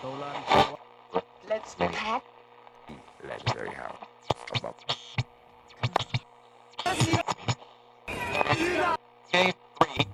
[0.00, 2.22] Let's talk.
[3.26, 3.96] Legendary house.
[4.54, 4.76] About
[9.32, 10.06] Game three.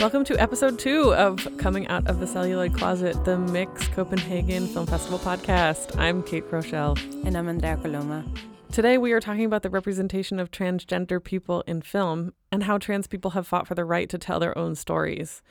[0.00, 4.86] Welcome to episode two of Coming Out of the Celluloid Closet, the Mix Copenhagen Film
[4.86, 5.96] Festival podcast.
[5.96, 6.98] I'm Kate Rochelle.
[7.24, 8.24] And I'm Andrea Coloma.
[8.72, 13.06] Today we are talking about the representation of transgender people in film and how trans
[13.06, 15.42] people have fought for the right to tell their own stories.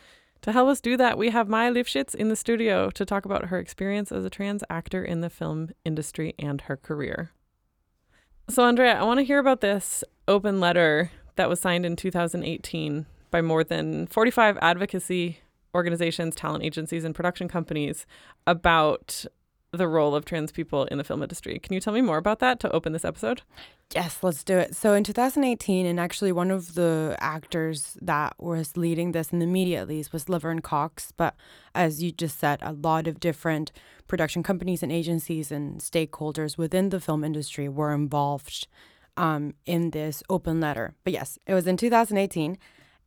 [0.41, 3.45] To help us do that, we have Maya Lifschitz in the studio to talk about
[3.45, 7.29] her experience as a trans actor in the film industry and her career.
[8.49, 13.05] So, Andrea, I want to hear about this open letter that was signed in 2018
[13.29, 15.37] by more than 45 advocacy
[15.75, 18.07] organizations, talent agencies, and production companies
[18.47, 19.27] about
[19.73, 21.57] the role of trans people in the film industry.
[21.57, 23.41] Can you tell me more about that to open this episode?
[23.95, 24.75] Yes, let's do it.
[24.75, 29.45] So in 2018, and actually one of the actors that was leading this in the
[29.45, 31.13] media at least was Laverne Cox.
[31.15, 31.35] But
[31.73, 33.71] as you just said, a lot of different
[34.07, 38.67] production companies and agencies and stakeholders within the film industry were involved
[39.15, 40.95] um, in this open letter.
[41.05, 42.57] But yes, it was in 2018.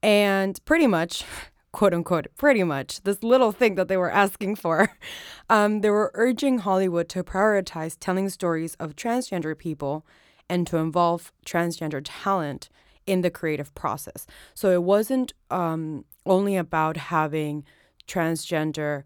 [0.02, 1.24] And pretty much,
[1.74, 4.96] quote unquote, pretty much, this little thing that they were asking for,
[5.50, 10.06] um, they were urging Hollywood to prioritize telling stories of transgender people
[10.48, 12.68] and to involve transgender talent
[13.06, 14.24] in the creative process.
[14.54, 17.64] So it wasn't um, only about having
[18.06, 19.02] transgender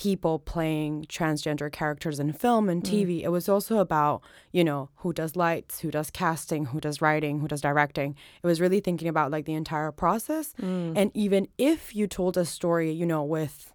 [0.00, 2.90] people playing transgender characters in film and mm.
[2.90, 3.22] TV.
[3.22, 7.40] It was also about, you know, who does lights, who does casting, who does writing,
[7.40, 8.16] who does directing.
[8.42, 10.54] It was really thinking about like the entire process.
[10.58, 10.94] Mm.
[10.96, 13.74] And even if you told a story, you know, with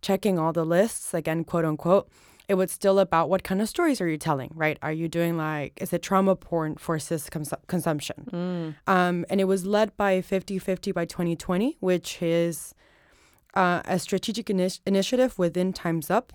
[0.00, 2.08] checking all the lists, again, quote unquote,
[2.48, 4.78] it was still about what kind of stories are you telling, right?
[4.80, 8.30] Are you doing like, is it trauma porn for cis cons- consumption?
[8.32, 8.74] Mm.
[8.90, 12.74] Um, and it was led by 50 50 by 2020, which is
[13.54, 16.32] uh, a strategic initi- initiative within Time's Up.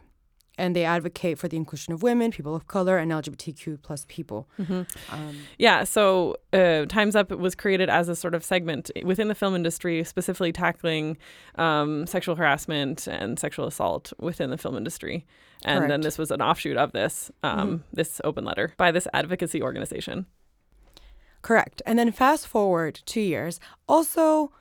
[0.58, 4.48] And they advocate for the inclusion of women, people of color, and LGBTQ plus people.
[5.12, 9.36] Um, Yeah, so uh, Time's Up was created as a sort of segment within the
[9.36, 11.18] film industry, specifically tackling
[11.56, 15.26] um, sexual harassment and sexual assault within the film industry.
[15.66, 19.62] And then this was an offshoot of this, um, this open letter by this advocacy
[19.62, 20.26] organization.
[21.42, 21.82] Correct.
[21.86, 23.60] And then fast forward two years.
[23.90, 24.52] Also,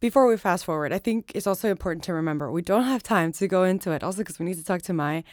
[0.00, 3.32] before we fast forward, I think it's also important to remember we don't have time
[3.32, 5.24] to go into it, also because we need to talk to Mai.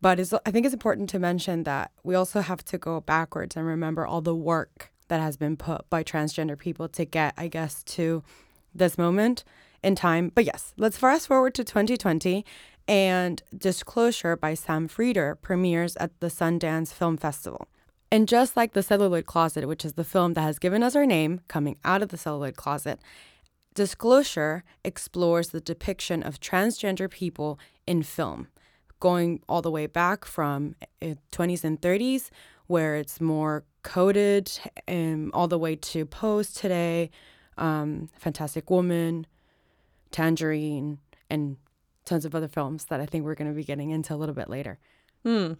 [0.00, 3.66] But I think it's important to mention that we also have to go backwards and
[3.66, 7.82] remember all the work that has been put by transgender people to get, I guess,
[7.84, 8.22] to
[8.74, 9.42] this moment
[9.82, 10.32] in time.
[10.34, 12.44] But yes, let's fast forward to 2020
[12.88, 17.66] and Disclosure by Sam Feder premieres at the Sundance Film Festival.
[18.10, 21.06] And just like The Celluloid Closet, which is the film that has given us our
[21.06, 23.00] name, coming out of the celluloid closet,
[23.76, 28.48] Disclosure explores the depiction of transgender people in film,
[29.00, 32.30] going all the way back from uh, 20s and 30s,
[32.68, 34.50] where it's more coded,
[34.88, 37.10] um, all the way to Pose today,
[37.58, 39.26] um, Fantastic Woman,
[40.10, 40.96] Tangerine,
[41.28, 41.58] and
[42.06, 44.34] tons of other films that I think we're going to be getting into a little
[44.34, 44.78] bit later.
[45.22, 45.52] Hmm.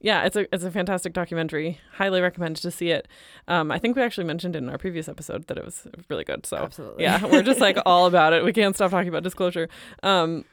[0.00, 1.78] Yeah, it's a it's a fantastic documentary.
[1.92, 3.06] Highly recommend to see it.
[3.48, 6.46] Um, I think we actually mentioned in our previous episode that it was really good.
[6.46, 7.04] So Absolutely.
[7.04, 8.44] yeah, we're just like all about it.
[8.44, 9.68] We can't stop talking about disclosure.
[10.02, 10.44] Um,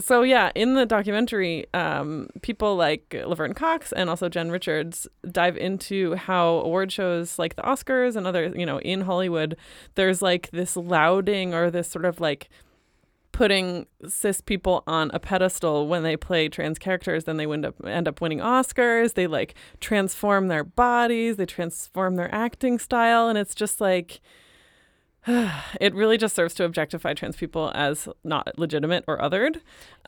[0.00, 5.56] so yeah, in the documentary, um, people like Laverne Cox and also Jen Richards dive
[5.56, 9.56] into how award shows like the Oscars and other, you know, in Hollywood,
[9.94, 12.48] there's like this lauding or this sort of like
[13.32, 17.74] putting cis people on a pedestal when they play trans characters then they end up
[17.86, 23.38] end up winning oscars they like transform their bodies they transform their acting style and
[23.38, 24.20] it's just like
[25.80, 29.60] it really just serves to objectify trans people as not legitimate or othered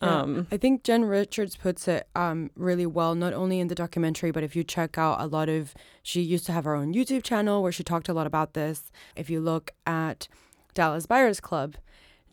[0.03, 0.21] Yeah.
[0.23, 4.33] um I think Jen Richards puts it um, really well, not only in the documentary,
[4.33, 7.23] but if you check out a lot of, she used to have her own YouTube
[7.23, 8.91] channel where she talked a lot about this.
[9.15, 10.27] If you look at
[10.75, 11.77] Dallas Buyers Club,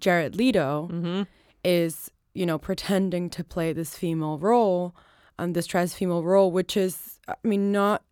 [0.02, 1.28] Jared Leto mhm.
[1.64, 4.96] is, you know, pretending to play this female role,
[5.40, 8.04] um, this trans female role, which is, I mean, not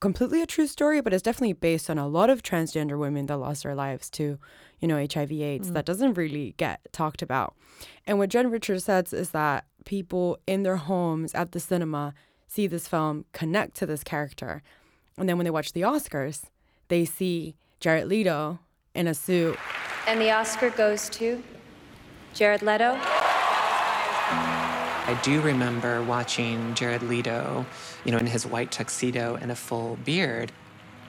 [0.00, 3.36] completely a true story, but it's definitely based on a lot of transgender women that
[3.36, 4.38] lost their lives to,
[4.80, 5.70] you know, HIV/AIDS.
[5.70, 7.54] That doesn't really get talked about.
[8.04, 12.14] And what Jen Richards says is that people in their homes at the cinema
[12.48, 14.62] see this film, connect to this character,
[15.16, 16.44] and then when they watch the Oscars,
[16.88, 18.58] they see Jared Leto
[18.94, 19.56] in a suit
[20.06, 21.42] And the Oscar goes to
[22.34, 22.98] Jared Leto.
[25.04, 27.66] I do remember watching Jared Leto,
[28.04, 30.50] you know, in his white tuxedo and a full beard.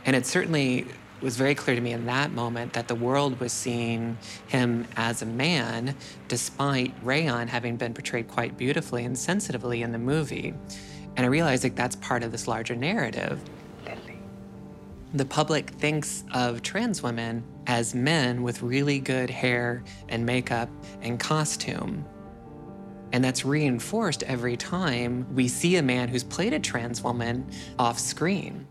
[0.06, 0.86] And it certainly
[1.22, 4.18] was very clear to me in that moment that the world was seeing
[4.48, 5.96] him as a man,
[6.28, 10.54] despite Rayon having been portrayed quite beautifully and sensitively in the movie.
[11.16, 13.40] And I realized like that's part of this larger narrative.
[15.14, 20.70] The public thinks of trans women as men with really good hair and makeup
[21.02, 22.06] and costume.
[23.12, 27.46] And that's reinforced every time we see a man who's played a trans woman
[27.78, 28.68] off screen.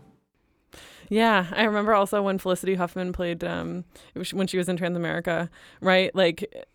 [1.09, 3.85] Yeah, I remember also when Felicity Huffman played um
[4.31, 5.49] when she was in Transamerica,
[5.81, 6.13] right?
[6.15, 6.67] Like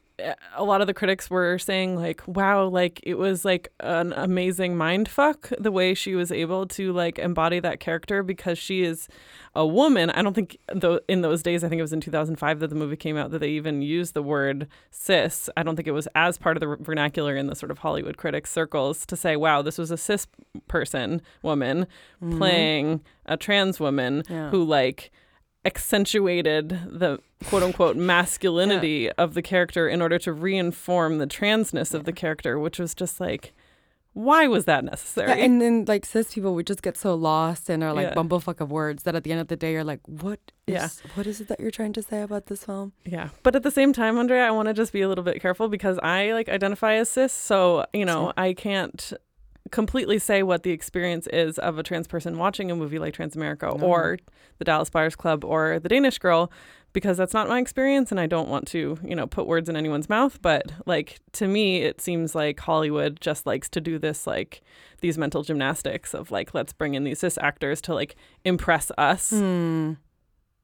[0.55, 4.77] a lot of the critics were saying like, "Wow, like it was like an amazing
[4.77, 9.09] mind fuck the way she was able to like embody that character because she is
[9.55, 12.61] a woman." I don't think though in those days, I think it was in 2005
[12.61, 15.49] that the movie came out that they even used the word cis.
[15.57, 18.17] I don't think it was as part of the vernacular in the sort of Hollywood
[18.17, 20.27] critics circles to say, "Wow, this was a cis
[20.67, 21.87] person, woman
[22.23, 22.39] mm-hmm.
[22.39, 24.51] playing a trans woman Yeah.
[24.51, 25.13] who like
[25.65, 32.05] accentuated the quote unquote masculinity of the character in order to reinform the transness of
[32.05, 33.53] the character, which was just like,
[34.15, 35.29] why was that necessary?
[35.39, 38.15] Yeah, and then like cis people, would just get so lost in our like Yeah.
[38.15, 40.89] bumblefuck of words that at the end of the day, you're like, what is Yeah.
[41.15, 42.93] what is it that you're trying to say about this film?
[43.05, 43.29] Yeah.
[43.45, 45.69] But at the same time, Andrea, I want to just be a little bit careful
[45.69, 47.33] because I like identify as cis.
[47.33, 48.33] So, you know.
[48.37, 49.13] I can't
[49.71, 53.79] completely say what the experience is of a trans person watching a movie like Transamerica
[53.79, 53.87] No.
[53.87, 54.19] or
[54.59, 56.51] the Dallas Buyers Club or The Danish Girl
[56.95, 59.77] because that's not my experience and I don't want to, you know, put words in
[59.77, 60.41] anyone's mouth.
[60.41, 64.63] But like to me, it seems like Hollywood just likes to do this, like
[65.01, 69.31] these mental gymnastics of like, let's bring in these cis actors to like impress us.
[69.31, 69.93] Hmm.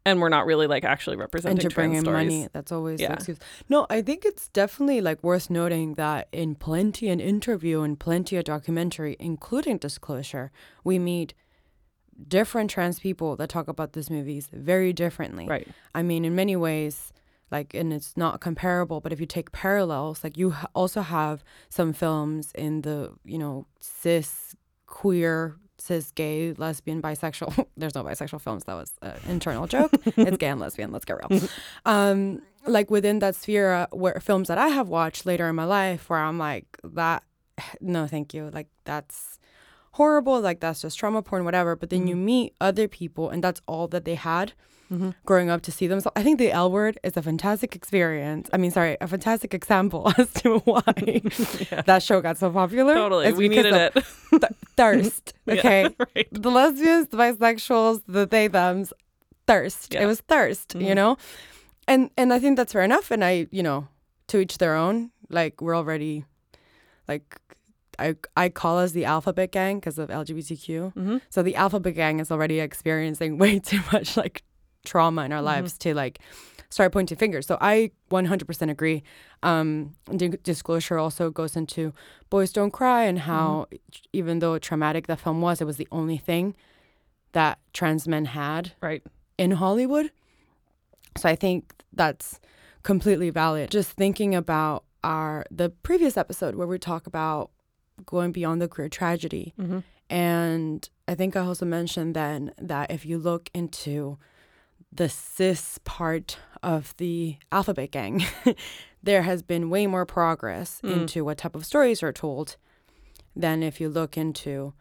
[0.06, 2.24] And we're not really like actually representing and to bring in stories.
[2.26, 2.48] money.
[2.52, 3.14] That's always Yeah.
[3.14, 3.38] excuse.
[3.68, 8.36] No, I think it's definitely like worth noting that in plenty an interview and plenty
[8.36, 10.50] a documentary, including Disclosure,
[10.84, 11.32] we meet
[12.28, 15.46] different trans people that talk about these movies very differently.
[15.48, 15.66] Right.
[15.94, 17.12] I mean, in many ways,
[17.50, 21.42] like, and it's not comparable, but if you take parallels, like, you ha- also have
[21.70, 24.54] some films in the, you know, cis,
[24.86, 27.66] queer, cis, gay, lesbian, bisexual.
[27.76, 28.64] There's no bisexual films.
[28.64, 29.90] That was an internal joke.
[30.04, 30.92] it's gay and lesbian.
[30.92, 31.40] Let's get real.
[31.86, 35.64] Um, like, within that sphere, uh, where films that I have watched later in my
[35.64, 37.22] life, where I'm like, that,
[37.80, 38.50] no, thank you.
[38.52, 39.38] Like, that's
[39.92, 40.40] horrible.
[40.40, 41.76] Like, that's just trauma porn, whatever.
[41.76, 44.54] But then you meet other people, and that's all that they had
[45.26, 46.12] growing up to see themselves.
[46.16, 48.48] I think the L word is a fantastic experience.
[48.52, 50.82] I mean, sorry, a fantastic example as to why
[51.86, 52.94] that show got so popular.
[52.94, 53.26] Totally.
[53.26, 53.92] It's we needed it.
[53.94, 54.42] th-
[54.76, 55.34] thirst.
[55.46, 55.88] Yeah, Okay.
[56.14, 56.28] right.
[56.30, 58.92] The lesbians, the bisexuals, the they thems,
[59.46, 59.94] thirst.
[59.94, 60.02] Yeah.
[60.02, 60.96] It was thirst, you Mhm.
[60.96, 61.16] know?
[61.88, 63.10] And and I think that's fair enough.
[63.10, 63.88] And I, you know,
[64.28, 65.10] to each their own.
[65.30, 66.24] Like we're already
[67.08, 67.40] like
[67.98, 70.92] I I call us the alphabet gang because of LGBTQ.
[70.94, 71.20] Mhm.
[71.30, 74.42] So the alphabet gang is already experiencing way too much like
[74.84, 76.18] trauma in our lives to like
[76.70, 77.46] start pointing fingers.
[77.46, 79.02] So I 100% agree.
[79.42, 81.92] Um, di- disclosure also goes into
[82.30, 83.66] Boys Don't Cry and how
[84.12, 86.54] even though traumatic the film was, it was the only thing
[87.32, 89.02] that trans men had Right.
[89.38, 90.10] in Hollywood.
[91.16, 92.40] So I think that's
[92.82, 93.70] completely valid.
[93.70, 97.50] Just thinking about our the previous episode where we talk about
[98.06, 99.54] going beyond the queer tragedy.
[99.60, 99.80] Mm-hmm.
[100.10, 104.18] And I think I also mentioned then that if you look into
[104.94, 108.22] the cis part of the alphabet gang,
[109.02, 110.92] there has been way more progress Mm.
[111.02, 112.56] into what type of stories are told
[113.36, 114.72] than if you look into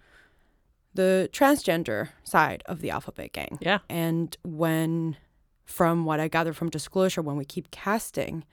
[0.93, 3.57] the transgender side of the alphabet gang.
[3.59, 3.79] Yeah.
[3.89, 5.17] And when,
[5.65, 8.43] from what I gather from disclosure, when we keep casting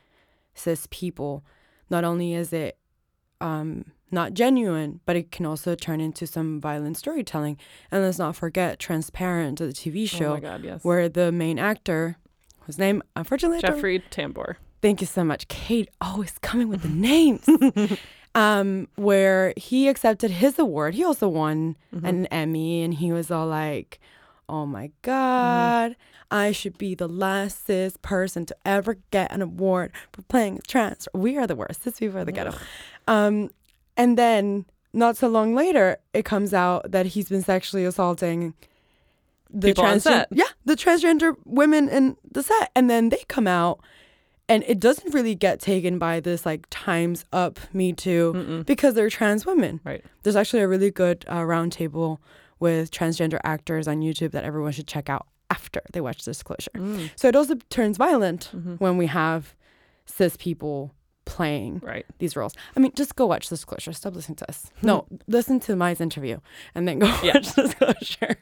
[0.55, 1.45] cis people,
[1.91, 2.79] not only is it
[3.43, 7.57] um, not genuine, but it can also turn into some violent storytelling.
[7.91, 10.85] And let's not forget Transparent, the TV Oh show, my God, yes.
[10.85, 12.17] where the main actor,
[12.61, 14.57] whose name unfortunately Jeffrey Tambor.
[14.83, 15.89] Thank you so much, Kate.
[16.01, 17.47] Always coming with the names.
[18.35, 20.95] um, where he accepted his award.
[20.95, 23.99] He also won an Emmy, and he was all like,
[24.49, 25.97] "Oh my God,
[26.31, 31.09] I should be the last cis person to ever get an award for playing trans."
[31.13, 31.83] We are the worst.
[31.83, 32.55] Cis people are the ghetto.
[33.09, 33.51] Um,
[33.97, 38.55] and then not so long later, it comes out that he's been sexually assaulting
[39.49, 43.81] the People transgen- yeah, the transgender women in the set, and then they come out,
[44.49, 49.11] and it doesn't really get taken by this like Times Up Me Too because they're
[49.11, 49.81] trans women.
[49.85, 50.05] Right.
[50.23, 52.19] There's actually a really good uh, roundtable
[52.61, 56.71] with transgender actors on YouTube that everyone should check out after they watch Disclosure.
[56.77, 57.11] Mm.
[57.17, 58.75] So it also turns violent Mm-hmm.
[58.75, 59.55] when we have
[60.07, 60.95] cis people
[61.37, 62.05] playing Right.
[62.19, 62.55] these roles.
[62.77, 63.93] I mean, just go watch the Disclosure.
[63.93, 64.71] Stop listening to us.
[64.83, 66.39] No, listen to Mai's interview
[66.75, 67.35] and then go Yeah.
[67.35, 68.37] watch Disclosure.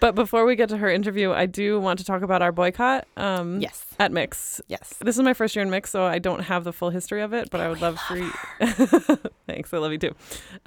[0.00, 3.06] But before we get to her interview, I do want to talk about our boycott.
[3.16, 3.86] Um, Yes.
[4.00, 4.60] At Mix.
[4.66, 4.94] Yes.
[5.00, 7.32] This is my first year in Mix, so I don't have the full history of
[7.32, 8.30] it, but I would love for you.
[9.46, 10.14] Thanks, I love you too.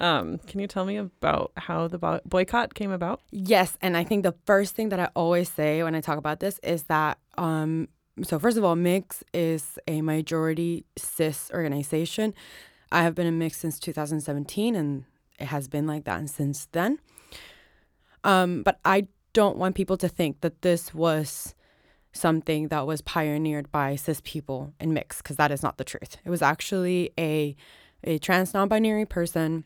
[0.00, 3.20] Um, can you tell me about how the bo- boycott came about?
[3.30, 6.40] Yes, and I think the first thing that I always say when I talk about
[6.40, 7.88] this is that um
[8.22, 12.34] so first of all, Mix is a majority cis organization.
[12.92, 15.04] I have been in Mix since 2017 and
[15.38, 16.98] it has been like that since then.
[18.24, 21.54] Um but I don't want people to think that this was
[22.12, 26.16] something that was pioneered by cis people in Mix because that is not the truth.
[26.24, 27.56] It was actually a
[28.02, 29.64] a trans non-binary person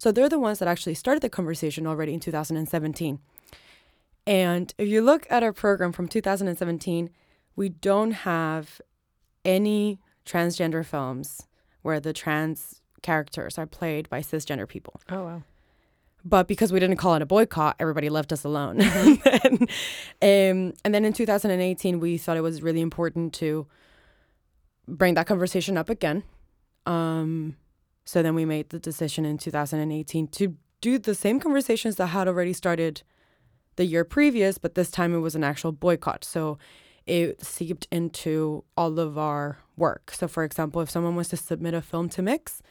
[0.00, 3.18] so they're the ones that actually started the conversation already in 2017.
[4.26, 7.10] And if you look at our program from 2017,
[7.56, 8.80] we don't have
[9.44, 11.46] any transgender films
[11.82, 15.00] where the trans characters are played by cisgender people.
[15.08, 15.42] Oh wow.
[16.24, 18.80] But because we didn't call it a boycott, everybody left us alone.
[18.82, 23.66] and, um, and then in 2018, we thought it was really important to
[24.86, 26.22] bring that conversation up again.
[26.84, 27.56] Um,
[28.04, 32.28] so then we made the decision in 2018 to do the same conversations that had
[32.28, 33.02] already started
[33.76, 36.24] the year previous, but this time it was an actual boycott.
[36.24, 36.58] So
[37.06, 40.12] it seeped into all of our work.
[40.12, 42.62] So, for example, if someone wants to submit a film to Mix,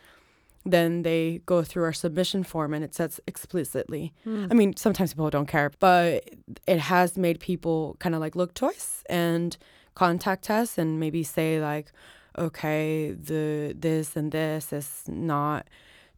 [0.66, 4.14] then they go through our submission form and it says explicitly.
[4.24, 4.48] Hmm.
[4.52, 6.30] I mean, sometimes people don't care, but
[6.68, 9.58] it has made people kind of like look twice and
[9.96, 11.92] contact us and maybe say like,
[12.38, 15.68] okay, the this and this is not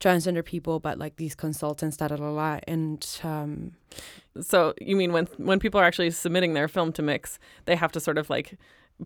[0.02, 2.60] transgender people, but like these consultants, da da da da.
[2.68, 3.72] And um,
[4.42, 7.92] So you mean when when people are actually submitting their film to Mix, they have
[7.94, 8.58] to sort of like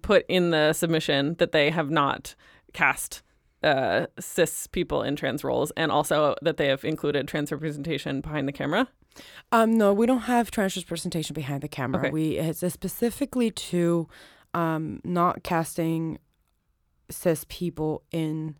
[0.01, 2.35] put in the submission that they have not
[2.73, 3.21] cast
[3.63, 8.47] uh, cis people in trans roles, and also that they have included trans representation behind
[8.47, 8.87] the camera.
[9.51, 12.01] Um, no, we don't have trans representation behind the camera.
[12.01, 12.09] Okay.
[12.11, 14.07] We it's specifically to
[14.53, 16.19] um, not casting
[17.09, 18.55] cis people in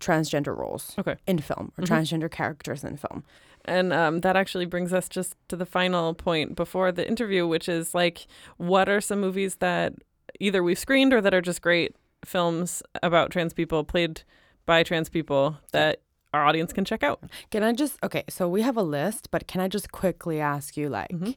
[0.00, 1.16] transgender roles Okay.
[1.26, 1.88] in film or Mhm.
[1.88, 3.24] transgender characters in film.
[3.64, 7.68] And um, that actually brings us just to the final point before the interview, which
[7.68, 8.26] is like,
[8.58, 9.94] what are some movies that
[10.40, 14.22] either we've screened or that are just great films about trans people played
[14.66, 16.00] by trans people that
[16.34, 17.22] our audience can check out?
[17.50, 18.24] Can I just okay?
[18.28, 21.36] So we have a list, but can I just quickly ask you, like, Mhm.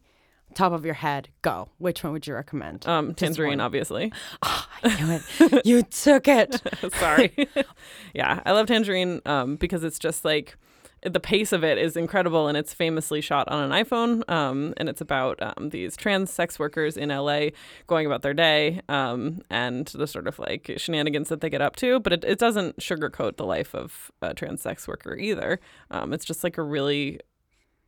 [0.58, 1.70] Top of your head, go.
[1.78, 2.88] Which one would you recommend?
[2.88, 4.12] Um, Tangerine, obviously.
[4.42, 5.66] Ah, I knew it.
[5.66, 6.62] you took it.
[6.96, 7.34] Sorry.
[8.14, 10.58] yeah, I love Tangerine um, because it's just like
[11.04, 14.28] the pace of it is incredible and it's famously shot on an iPhone.
[14.30, 17.50] Um, and it's about um, these trans sex workers in LA
[17.86, 21.76] going about their day um, and the sort of like shenanigans that they get up
[21.78, 22.00] to.
[22.00, 25.60] But it, it doesn't sugarcoat the life of a trans sex worker either.
[25.92, 27.20] Um, it's just like a really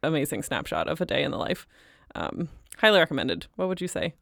[0.04, 1.66] amazing snapshot of a day in the life.
[2.16, 2.50] Um,
[2.80, 3.46] highly recommended.
[3.56, 4.14] What would you say?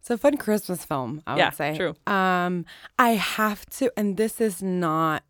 [0.00, 1.76] It's a fun Christmas film, I Yeah, would say.
[1.76, 1.94] true.
[2.06, 2.66] Um,
[2.98, 5.22] I have to, and this is not.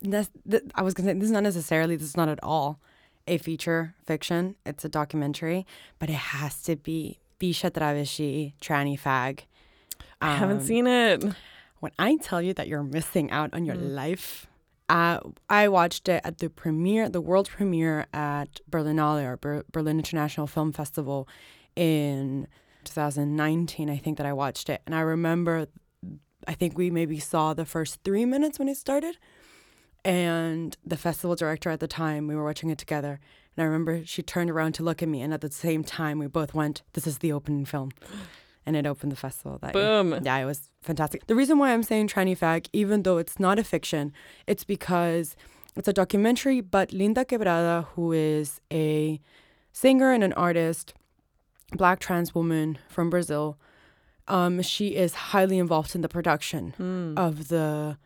[0.00, 0.30] This,
[0.74, 1.96] I was gonna say this is not necessarily.
[1.96, 2.80] This is not at all
[3.26, 4.54] a feature fiction.
[4.64, 5.66] It's a documentary,
[5.98, 9.40] but it has to be Bixa Travesty, Tranny Fag.
[10.22, 11.24] I haven't Um, seen it.
[11.80, 13.94] When I tell you that you're missing out on your Mm.
[13.94, 14.46] life,
[14.88, 15.18] uh,
[15.50, 20.46] I watched it at the premiere, the world premiere at Berlinale or Ber- Berlin International
[20.46, 21.28] Film Festival
[21.78, 22.48] in
[22.84, 23.88] 2019.
[23.88, 25.68] I think that I watched it, and I remember,
[26.46, 29.16] I think we maybe saw the first three minutes when it started,
[30.04, 33.20] and the festival director at the time, we were watching it together,
[33.56, 36.18] and I remember she turned around to look at me, and at the same time,
[36.18, 37.90] we both went, "This is the opening film."
[38.66, 39.82] And it opened the festival that year.
[40.02, 40.20] Boom.
[40.22, 41.26] Yeah, it was fantastic.
[41.26, 44.12] The reason why I'm saying Tranny Fag, even though it's not a fiction,
[44.46, 45.36] it's because
[45.74, 49.20] it's a documentary, but Linn da Quebrada, who is a
[49.72, 50.92] singer and an artist,
[51.72, 53.58] black trans woman from Brazil,
[54.26, 57.14] um, she is highly involved in the production Hmm.
[57.16, 57.98] of the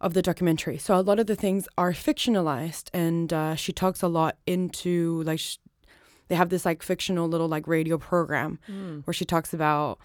[0.00, 0.78] of the documentary.
[0.78, 5.22] So a lot of the things are fictionalized, and uh, she talks a lot into
[5.22, 5.58] like sh-
[6.26, 9.00] they have this like fictional little like radio program Hmm.
[9.04, 9.98] where she talks about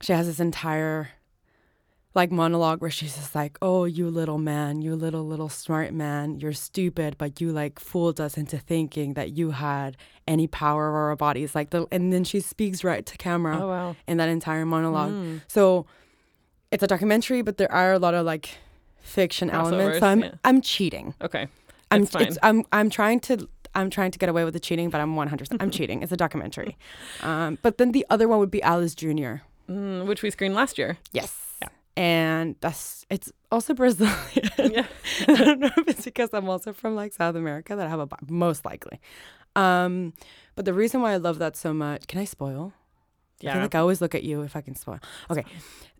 [0.00, 1.10] she has this entire
[2.14, 6.38] like monologue where she's just like, "Oh, you little man, you little little smart man,
[6.40, 9.96] you're stupid, but you like fooled us into thinking that you had
[10.28, 13.68] any power over our bodies." Like the and then she speaks right to camera Oh,
[13.68, 13.96] wow.
[14.06, 15.12] in that entire monologue.
[15.12, 15.40] Mm.
[15.48, 15.86] So
[16.70, 18.48] it's a documentary, but there are a lot of like
[19.00, 19.98] fiction elements.
[19.98, 20.30] So I'm yeah.
[20.44, 21.14] I'm cheating.
[21.20, 21.48] Okay.
[21.90, 22.06] I'm
[22.42, 25.48] I'm I'm trying to I'm trying to get away with the cheating, but I'm 100.
[25.60, 26.02] I'm cheating.
[26.02, 26.76] It's a documentary.
[27.22, 29.42] Um, but then the other one would be Alice Jr.
[29.68, 30.98] Mm, which we screened last year.
[31.12, 31.43] Yes.
[31.96, 32.02] Yeah.
[32.02, 34.16] And that's it's also Brazilian.
[34.58, 34.86] Yeah.
[35.28, 38.00] I don't know if it's because I'm also from like South America that I have
[38.00, 39.00] a most likely.
[39.56, 40.12] Um,
[40.56, 42.72] but the reason why I love that so much, can I spoil?
[42.74, 43.62] I feel Yeah.
[43.62, 44.98] like I always look at you if I can spoil.
[45.30, 45.44] Okay.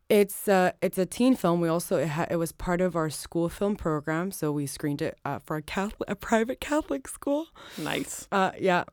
[0.09, 1.61] It's uh, it's a teen film.
[1.61, 5.01] We also it, ha- it was part of our school film program, so we screened
[5.01, 7.47] it uh, for a Catholic, a private Catholic school.
[7.79, 8.29] Nice.
[8.31, 8.85] Uh, yeah.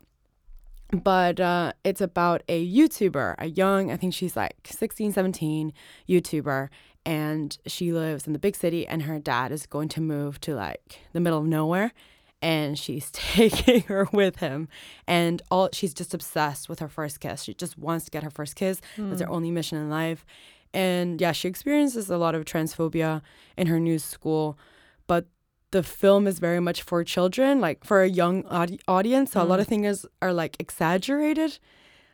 [0.90, 5.72] But uh, it's about a YouTuber, a young, I think she's like 16, 17
[6.06, 6.68] YouTuber,
[7.04, 10.54] and she lives in the big city, and her dad is going to move to
[10.54, 11.92] like the middle of nowhere,
[12.40, 14.68] and she's taking her with him,
[15.06, 17.42] and all she's just obsessed with her first kiss.
[17.44, 18.80] She just wants to get her first kiss.
[18.96, 19.34] That's her hmm.
[19.34, 20.24] only mission in life,
[20.72, 23.22] and yeah, she experiences a lot of transphobia
[23.56, 24.58] in her new school,
[25.06, 25.26] but
[25.72, 29.32] the film is very much for children, like for a young audi- audience.
[29.32, 29.62] So a lot hmm.
[29.62, 31.58] of things are like exaggerated.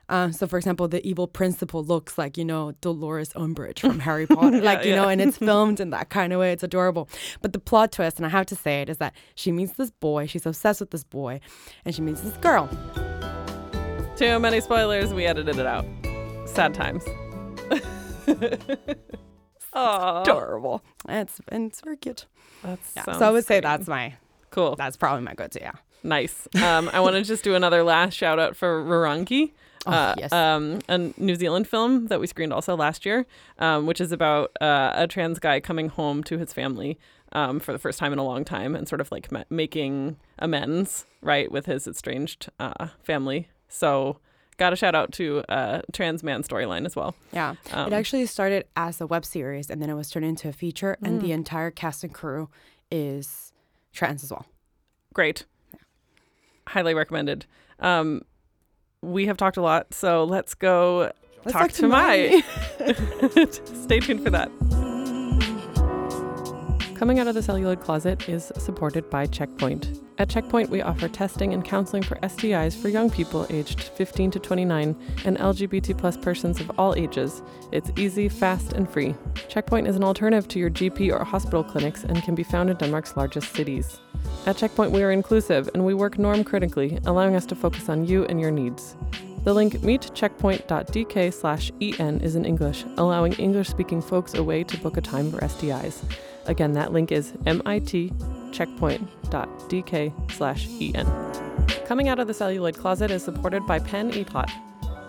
[0.08, 4.26] Um, so, for example, the evil principal looks like you know Dolores Umbridge from Harry
[4.26, 5.02] Potter, like you yeah.
[5.02, 6.52] know, and it's filmed in that kind of way.
[6.52, 7.08] It's adorable.
[7.42, 9.90] But the plot twist, and I have to say it, is that she meets this
[9.90, 10.26] boy.
[10.26, 11.40] She's obsessed with this boy,
[11.84, 12.68] and she meets this girl.
[14.16, 15.14] Too many spoilers.
[15.14, 15.84] We edited it out.
[16.46, 17.04] Sad times.
[19.72, 20.82] Oh, Adorable.
[21.08, 22.26] It's and it's very cute.
[22.62, 23.04] that's Yeah.
[23.04, 24.14] So I would say that's my
[24.50, 24.74] cool.
[24.76, 25.60] that's probably my go-to.
[25.60, 25.72] Yeah.
[26.02, 26.48] Nice.
[26.60, 29.52] Um, I want to just do another last shout out for Rūrangi.
[29.86, 30.32] Oh, uh, yes.
[30.32, 33.26] um, a New Zealand film that we screened also last year,
[33.58, 36.98] um, which is about uh, a trans guy coming home to his family
[37.32, 40.16] um, for the first time in a long time and sort of like ma- making
[40.38, 43.48] amends, right, with his estranged uh, family.
[43.68, 44.18] So,
[44.56, 47.14] got a shout out to uh, trans man storyline as well.
[47.32, 47.54] Yeah.
[47.72, 50.52] Um, it actually started as a web series and then it was turned into a
[50.52, 52.48] feature, and the entire cast and crew
[52.90, 53.52] is
[53.92, 54.46] trans as well.
[55.14, 55.44] Great.
[56.68, 57.46] Highly recommended.
[57.80, 58.22] Um,
[59.02, 61.12] we have talked a lot, so let's go
[61.44, 62.42] Let's talk, talk to, to Mai.
[63.84, 64.50] Stay tuned for that.
[66.98, 70.00] Coming Out of the Celluloid Closet is supported by Checkpoint.
[70.18, 74.40] At Checkpoint, we offer testing and counseling for STIs for young people aged 15 to
[74.40, 77.40] 29 and LGBT plus persons of all ages.
[77.70, 79.14] It's easy, fast, and free.
[79.46, 82.76] Checkpoint is an alternative to your GP or hospital clinics and can be found in
[82.76, 84.00] Denmark's largest cities.
[84.46, 88.08] At Checkpoint, we are inclusive and we work norm critically, allowing us to focus on
[88.08, 88.96] you and your needs.
[89.44, 94.76] The link meetcheckpoint.dk slash en is in English, allowing English speaking folks a way to
[94.78, 96.02] book a time for STIs.
[96.48, 101.06] Again, that link is mitcheckpoint.dk slash en.
[101.86, 104.50] Coming Out of the Celluloid Closet is supported by Pan Idrat.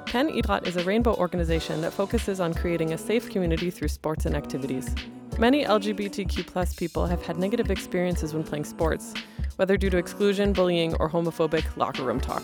[0.05, 4.25] Pan Idrat is a rainbow organization that focuses on creating a safe community through sports
[4.25, 4.93] and activities.
[5.39, 9.13] Many LGBTQ plus people have had negative experiences when playing sports,
[9.55, 12.43] whether due to exclusion, bullying, or homophobic locker room talk.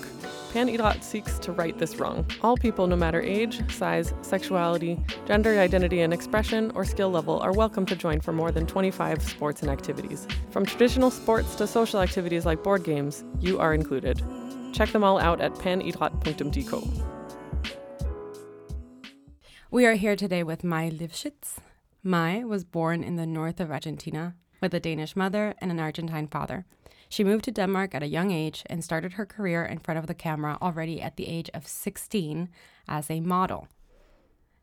[0.54, 2.26] Pan Idrat seeks to right this wrong.
[2.42, 7.52] All people, no matter age, size, sexuality, gender identity and expression, or skill level, are
[7.52, 10.26] welcome to join for more than 25 sports and activities.
[10.52, 14.22] From traditional sports to social activities like board games, you are included.
[14.72, 17.04] Check them all out at panidrat.dk.
[19.70, 21.58] We are here today with Mai Lifschitz.
[22.08, 26.28] Mai was born in the north of Argentina with a Danish mother and an Argentine
[26.28, 26.64] father.
[27.10, 30.06] She moved to Denmark at a young age and started her career in front of
[30.06, 32.50] the camera already at the age of 16
[32.88, 33.68] as a model.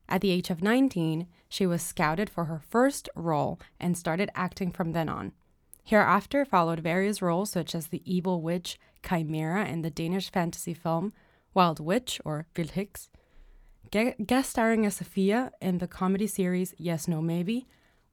[0.09, 4.70] At the age of 19, she was scouted for her first role and started acting
[4.70, 5.33] from then on.
[5.83, 11.12] Hereafter followed various roles such as the evil witch Chimera in the Danish fantasy film
[11.55, 13.09] Wild Witch or Vildheks,
[13.92, 17.66] Ge- guest starring as Sophia in the comedy series Yes, No, Maybe,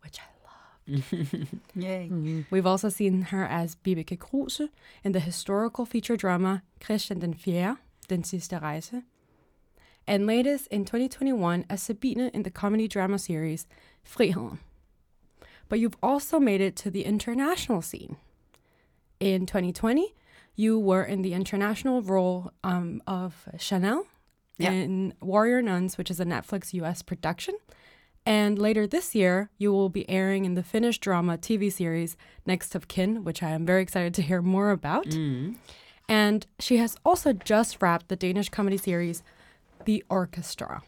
[0.03, 1.07] which I love.
[1.75, 2.45] Yay.
[2.51, 4.69] We've also seen her as Vibeke Kruse
[5.05, 7.77] in the historical feature drama Christian den Fjerde,
[8.09, 9.03] Den Sidste Rejse.
[10.05, 13.65] And latest in 2021 as Sabine in the comedy drama series
[14.03, 14.57] Friheden.
[15.69, 18.17] But you've also made it to the international scene.
[19.21, 20.13] In 2020,
[20.55, 24.07] you were in the international role um, of Chanel
[24.71, 27.55] In Warrior Nuns, which is a Netflix US production.
[28.25, 32.75] And later this year, you will be airing in the Finnish drama TV series Next
[32.75, 35.07] of Kin, which I am very excited to hear more about.
[35.07, 35.55] Mm.
[36.07, 39.23] And she has also just wrapped the Danish comedy series
[39.85, 40.83] The Orchestra.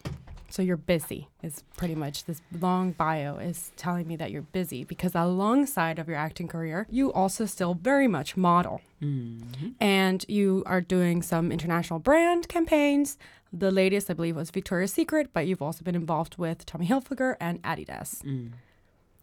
[0.52, 4.84] So you're busy, is pretty much this long bio is telling me that you're busy
[4.84, 8.82] because alongside of your acting career, you also still very much model.
[9.02, 9.70] Mm-hmm.
[9.80, 13.18] And you are doing some international brand campaigns.
[13.54, 17.38] The latest, I believe, was Victoria's Secret, but you've also been involved with Tommy Hilfiger
[17.40, 18.22] and Adidas.
[18.24, 18.52] Mm.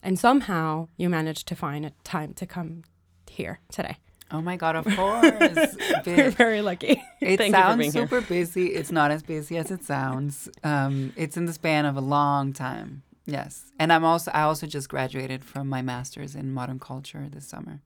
[0.01, 2.83] And somehow you managed to find a time to come
[3.29, 3.97] here today.
[4.31, 5.75] Oh my god, of course.
[6.05, 7.01] You're very lucky.
[7.19, 8.67] it Thank sounds super busy.
[8.67, 10.49] It's not as busy as it sounds.
[10.63, 13.03] Um, it's in the span of a long time.
[13.25, 17.45] Yes, and I'm also I also just graduated from my master's in modern culture this
[17.45, 17.79] summer,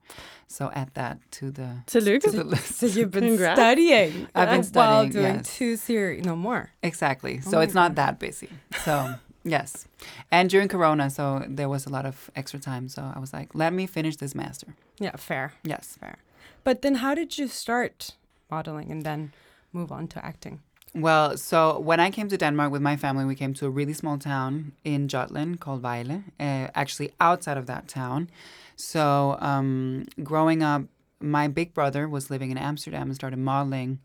[0.48, 2.76] so add that to the To to the list.
[2.76, 3.58] So you've been Congrats.
[3.60, 4.26] studying.
[4.34, 5.54] I've been studying while doing yes.
[5.56, 6.70] two series, no more.
[6.82, 7.40] Exactly.
[7.46, 8.48] Oh so it's not that busy.
[8.84, 9.86] So yes,
[10.30, 12.88] and during Corona, so there was a lot of extra time.
[12.88, 14.68] So I was like, let me finish this master.
[14.98, 15.52] Yeah, fair.
[15.62, 15.98] Yes.
[16.00, 16.16] Fair.
[16.64, 18.12] But then how did you start
[18.50, 19.32] modeling and then
[19.72, 20.60] move on to acting?
[20.94, 23.92] Well, so when I came to Denmark with my family, we came to a really
[23.92, 28.30] small town in Jutland called Vejle, uh, actually outside of that town.
[28.76, 30.82] So um, growing up,
[31.20, 33.98] my big brother was living in Amsterdam and started modeling.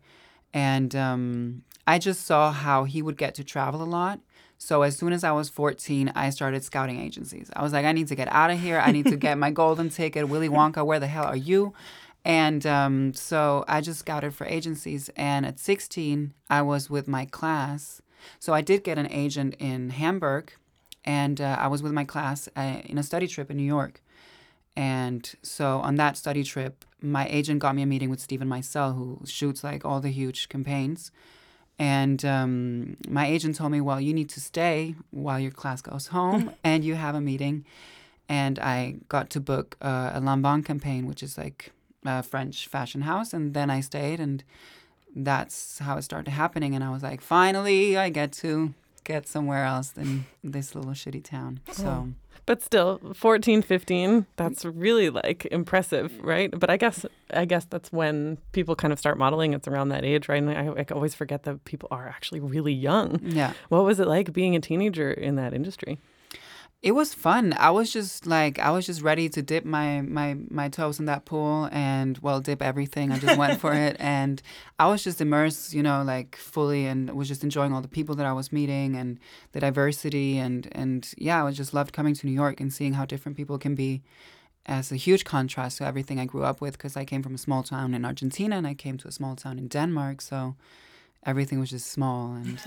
[0.52, 4.20] And um, I just saw how he would get to travel a lot.
[4.58, 7.50] So as soon as I was 14, I started scouting agencies.
[7.54, 8.78] I was like, I need to get out of here.
[8.78, 10.28] I need to get my golden ticket.
[10.28, 11.72] Willy Wonka, where the hell are you?
[12.24, 15.10] And um, so I just scouted for agencies.
[15.16, 18.02] And at 16, I was with my class.
[18.38, 20.52] So I did get an agent in Hamburg,
[21.04, 24.02] and uh, I was with my class uh, in a study trip in New York.
[24.76, 28.94] And so on that study trip, my agent got me a meeting with Steven Meisel,
[28.94, 31.10] who shoots like all the huge campaigns.
[31.78, 36.08] And um, my agent told me, well, you need to stay while your class goes
[36.08, 37.64] home and you have a meeting.
[38.28, 41.72] And I got to book uh, a Lanvin campaign, which is like
[42.04, 43.32] a French fashion house.
[43.32, 44.42] And then I stayed, and
[45.14, 46.74] that's how it started happening.
[46.74, 51.24] And I was like, finally, I get to get somewhere else than this little shitty
[51.24, 51.60] town.
[51.72, 52.08] So.
[52.46, 56.24] But still, 14, 15, that's really like impressive, mm.
[56.24, 56.50] right?
[56.58, 59.52] But I guess I guess that's when people kind of start modeling.
[59.52, 60.42] It's around that age, right?
[60.42, 63.20] And I, I always forget that people are actually really young.
[63.22, 63.52] Yeah.
[63.68, 65.98] What was it like being a teenager in that industry?
[66.82, 67.52] It was fun.
[67.58, 71.04] I was just like I was just ready to dip my my my toes in
[71.06, 73.12] that pool and well dip everything.
[73.12, 74.40] I just went for it and
[74.78, 78.14] I was just immersed, you know, like fully and was just enjoying all the people
[78.14, 79.18] that I was meeting and
[79.52, 82.94] the diversity and and yeah, I was just loved coming to New York and seeing
[82.94, 84.02] how different people can be
[84.64, 87.38] as a huge contrast to everything I grew up with because I came from a
[87.38, 90.56] small town in Argentina and I came to a small town in Denmark, so
[91.26, 92.58] everything was just small and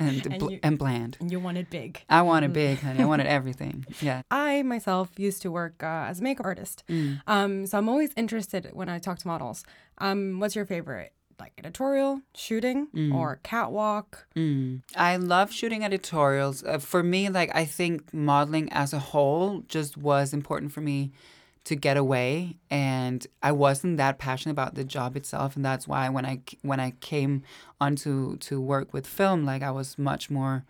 [0.00, 1.16] and, And bl- you- and bland.
[1.20, 2.02] And you wanted big.
[2.08, 3.00] I wanted big, honey.
[3.00, 3.86] I wanted everything.
[4.00, 4.22] Yeah.
[4.30, 6.84] I myself used to work uh, as a makeup artist.
[6.88, 7.20] Mm.
[7.26, 9.64] Um, so I'm always interested when I talk to models.
[9.98, 11.12] Um, what's your favorite?
[11.40, 14.26] Like editorial, shooting, or catwalk?
[14.36, 14.82] Mm.
[14.94, 16.62] I love shooting editorials.
[16.62, 21.10] Uh, for me, like I think modeling as a whole just was important for me
[21.64, 26.08] to get away, and I wasn't that passionate about the job itself, and that's why
[26.08, 27.42] when I when I came
[27.80, 30.64] onto to work with film, like I was much more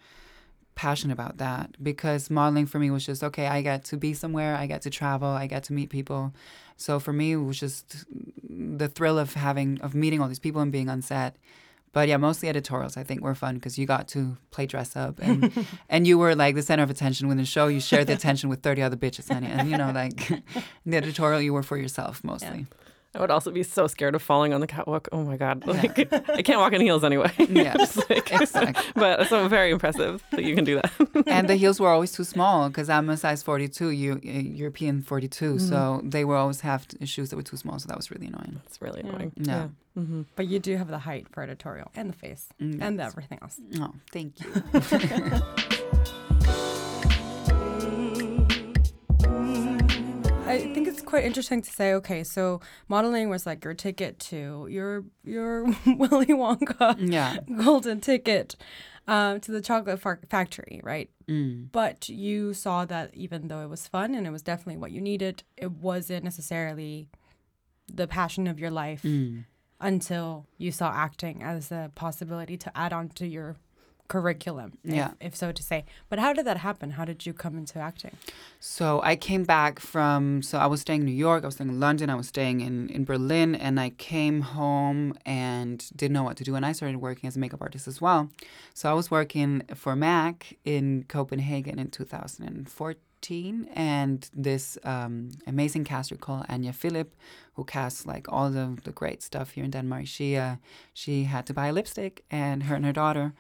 [0.75, 4.57] passionate about that because modeling for me was just okay i get to be somewhere
[4.57, 6.33] i get to travel i get to meet people.
[6.77, 8.05] So for me it was just
[8.43, 11.37] the thrill of having of meeting all these people and being on set
[11.95, 15.19] but yeah mostly editorials i think were fun because you got to play dress up
[15.23, 15.51] and
[15.89, 18.51] and you were like the center of attention when the show you shared the attention
[18.51, 20.29] with 30 other bitches honey and you know like
[20.87, 22.67] the editorial you were for yourself mostly
[23.17, 25.09] I would also be so scared of falling on the catwalk.
[25.13, 25.65] Oh my god!
[25.69, 27.31] Like I can't walk in heels anyway.
[27.39, 27.77] Yeah,
[28.11, 28.75] like- exactly.
[28.97, 30.91] but so very impressive that you can do that.
[31.29, 35.01] and the heels were always too small because I'm a size 42, you, uh, European
[35.01, 35.61] 42.
[35.61, 37.79] So they were always have shoes that were too small.
[37.79, 38.61] So that was really annoying.
[38.65, 39.31] That's really annoying.
[39.37, 39.69] Yeah.
[39.95, 43.13] Hmm But you do have the height for editorial and the face Mm, and yes.
[43.13, 43.61] everything else.
[43.81, 44.51] Oh, thank you.
[50.47, 51.95] I think it's quite interesting to say.
[51.95, 57.39] Okay, so modeling was like your ticket to your your Willy Wonka yeah.
[57.65, 58.55] golden ticket
[59.09, 61.11] um, to the chocolate fa- factory, right?
[61.29, 61.69] Mm.
[61.73, 65.01] But you saw that even though it was fun and it was definitely what you
[65.01, 67.09] needed, it wasn't necessarily
[67.93, 69.45] the passion of your life Mm.
[69.85, 73.57] Until you saw acting as a possibility to add on to your
[74.07, 75.11] curriculum, if, Yeah.
[75.21, 75.85] if so to say.
[76.11, 76.91] But how did that happen?
[76.99, 78.15] How did you come into acting?
[78.61, 81.71] So I came back from, so I was staying in New York, I was staying
[81.71, 86.23] in London, I was staying in, in Berlin, and I came home and didn't know
[86.23, 86.55] what to do.
[86.55, 88.29] And I started working as a makeup artist as well.
[88.75, 93.01] So I was working for MAC in Copenhagen in 2014.
[93.75, 97.15] And this um, amazing caster called Anja Philip,
[97.55, 100.57] who casts like all the, the great stuff here in Denmark, she, uh,
[100.93, 103.33] she had to buy a lipstick, and her and her daughter.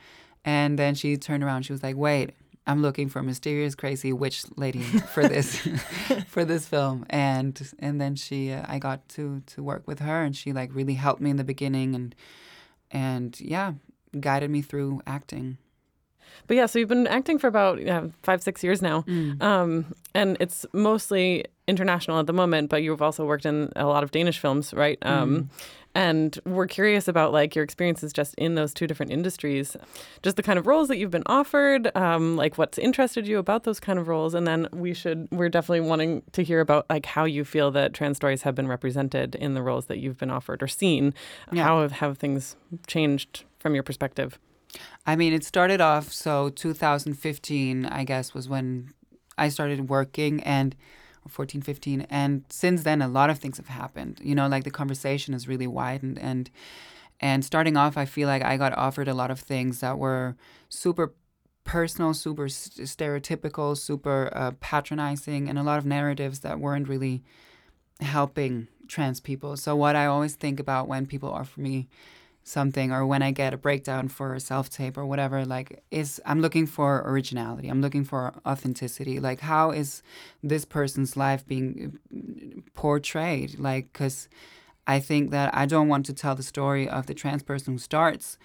[0.44, 2.30] And then she turned around, she was like, wait,
[2.66, 5.56] I'm looking for a mysterious, crazy witch lady for this
[6.28, 10.22] for this film, and and then she, uh, I got to to work with her,
[10.22, 12.14] and she like really helped me in the beginning, and
[12.90, 13.74] and yeah,
[14.18, 15.58] guided me through acting.
[16.46, 19.42] But yeah, so you've been acting for about yeah, five, six years now, Mm.
[19.42, 22.68] um, and it's mostly international at the moment.
[22.70, 24.98] But you've also worked in a lot of Danish films, right?
[25.02, 25.48] Um,
[25.96, 29.76] And we're curious about like your experiences just in those two different industries,
[30.24, 33.62] just the kind of roles that you've been offered, um, like what's interested you about
[33.62, 37.06] those kind of roles, and then we should we're definitely wanting to hear about like
[37.06, 40.32] how you feel that trans stories have been represented in the roles that you've been
[40.32, 41.14] offered or seen.
[41.52, 41.62] Yeah.
[41.62, 42.56] How have, have things
[42.88, 44.40] changed from your perspective?
[45.06, 48.92] I mean, it started off so 2015, I guess, was when
[49.36, 50.74] I started working and
[51.24, 52.02] or 14, 15.
[52.10, 54.20] And since then, a lot of things have happened.
[54.22, 56.18] You know, like the conversation has really widened.
[56.18, 56.50] And,
[57.20, 60.36] and starting off, I feel like I got offered a lot of things that were
[60.68, 61.14] super
[61.64, 67.22] personal, super stereotypical, super uh, patronizing, and a lot of narratives that weren't really
[68.00, 69.56] helping trans people.
[69.56, 71.88] So, what I always think about when people offer me
[72.44, 76.20] something or when I get a breakdown for a self tape or whatever, like, is
[76.24, 77.68] I'm looking for originality.
[77.68, 79.18] I'm looking for authenticity.
[79.18, 80.02] Like, how is
[80.42, 83.58] this person's life being uh, portrayed?
[83.58, 84.28] Like, because
[84.86, 87.78] I think that I don't want to tell the story of the trans person who
[87.78, 88.38] starts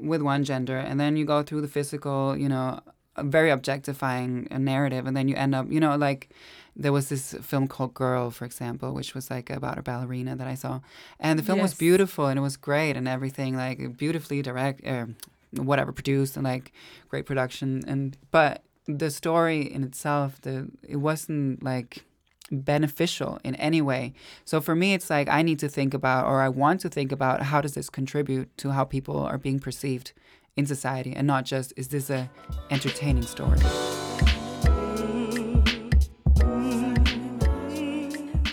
[0.00, 2.80] with one gender and then you go through the physical, you know,
[3.16, 6.30] a very objectifying narrative and then you end up, you know, like
[6.76, 10.46] there was this film called Girl, for example, which was like about a ballerina that
[10.46, 10.80] I saw.
[11.20, 15.06] And the film was beautiful and it was great and everything, like beautifully direct, uh,
[15.52, 16.72] whatever, produced and like
[17.08, 17.84] great production.
[17.86, 22.04] And, but the story in itself, the, it wasn't like,
[22.50, 24.12] beneficial in any way.
[24.44, 27.10] So for me it's like I need to think about or I want to think
[27.10, 30.12] about how does this contribute to how people are being perceived
[30.54, 32.30] in society and not just is this a
[32.70, 33.58] entertaining story.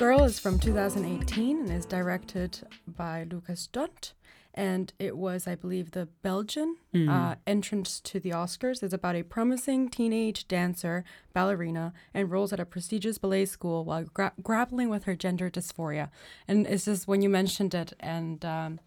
[0.01, 4.13] Girl is from 2018 and is directed by Lukas Dhont.
[4.51, 8.81] And it was, I believe, the Belgian uh, entrance to the Oscars.
[8.81, 14.33] It's about a promising teenage dancer, ballerina, enrolls at a prestigious ballet school while gra-
[14.41, 16.09] grappling with her gender dysphoria.
[16.47, 18.79] And it's just when you mentioned it, and um,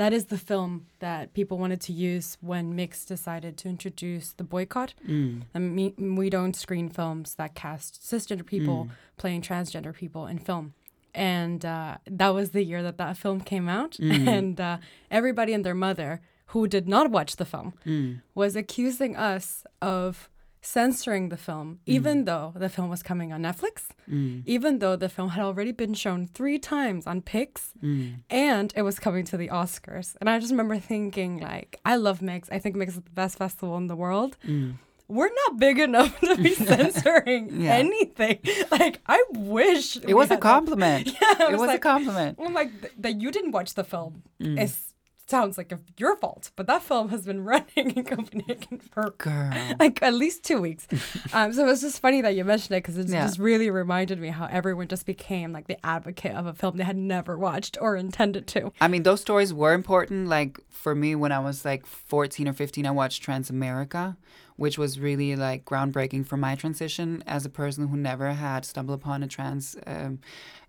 [0.00, 4.44] that is the film that people wanted to use when Mix decided to introduce the
[4.54, 4.94] boycott.
[5.06, 5.42] Mm.
[5.54, 8.90] Mean, we don't screen films that cast cisgender people Mm.
[9.22, 10.66] playing transgender people in film.
[11.14, 13.92] And uh, that was the year that that film came out.
[13.92, 14.28] Mm.
[14.38, 14.76] And uh,
[15.10, 16.10] everybody and their mother
[16.52, 18.10] who did not watch the film Mm.
[18.34, 19.46] was accusing us
[19.82, 20.28] of
[20.60, 24.42] censoring the film, even though the film was coming on Netflix, Mm.
[24.46, 28.16] even though the film had already been shown three times on Pix, Mm.
[28.30, 30.16] and it was coming to the Oscars.
[30.20, 32.48] And I just remember thinking, like, I love Mix.
[32.50, 34.36] I think Mix is the best festival in the world.
[34.46, 34.74] Mm.
[35.08, 37.74] We're not big enough to be censoring Yeah.
[37.76, 38.38] anything.
[38.70, 41.06] Like, I wish It was a compliment.
[41.22, 42.38] Yeah, it was, was a compliment.
[42.44, 44.22] I'm like th- that you didn't watch the film.
[44.42, 44.62] Mm.
[44.62, 44.94] Is
[45.28, 49.52] sounds like a, your fault, but that film has been running in Copenhagen for Girl.
[49.80, 50.86] like at least two weeks.
[51.32, 53.26] um, so it was just funny that you mentioned it because it Yeah.
[53.26, 56.84] just really reminded me how everyone just became like the advocate of a film they
[56.84, 58.72] had never watched or intended to.
[58.80, 60.28] I mean, those stories were important.
[60.28, 64.16] Like for me, when I was like 14 or 15, I watched Transamerica,
[64.56, 68.98] which was really like groundbreaking for my transition as a person who never had stumbled
[69.00, 70.20] upon a trans um,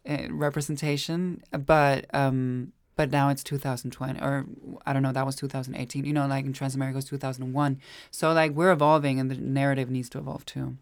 [0.07, 1.41] uh, representation.
[1.51, 4.45] But um, but now it's 2020, or
[4.85, 6.03] I don't know, that was 2018.
[6.03, 7.79] You know, like in Transamerica was 2001.
[8.11, 10.75] So like we're evolving, and the narrative needs to evolve too.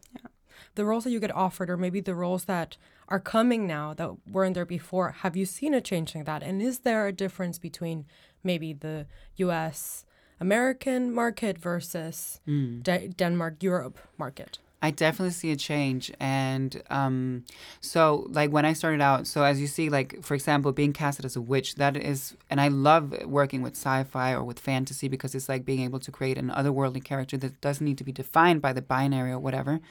[0.74, 2.76] The roles that you get offered, or maybe the roles that
[3.08, 6.42] are coming now that weren't there before, have you seen a change like that?
[6.42, 8.06] And is there a difference between
[8.44, 10.04] maybe the U.S.
[10.40, 12.80] American market versus hmm.
[12.80, 14.58] De- Denmark Europe market?
[14.88, 16.14] I definitely see a change.
[16.18, 17.44] And um,
[17.82, 21.26] so, like, when I started out, so as you see, like, for example, being casted
[21.26, 25.10] as a witch, that is, and I love working with sci fi or with fantasy
[25.10, 28.14] because it's like being able to create an otherworldly character that doesn't need to be
[28.14, 29.82] defined by the binary or whatever.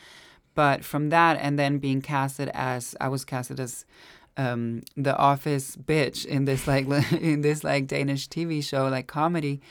[0.55, 3.85] But from that, and then being casted as, I was casted as.
[4.39, 9.63] Um, the office bitch in this like in this like Danish TV show like comedy,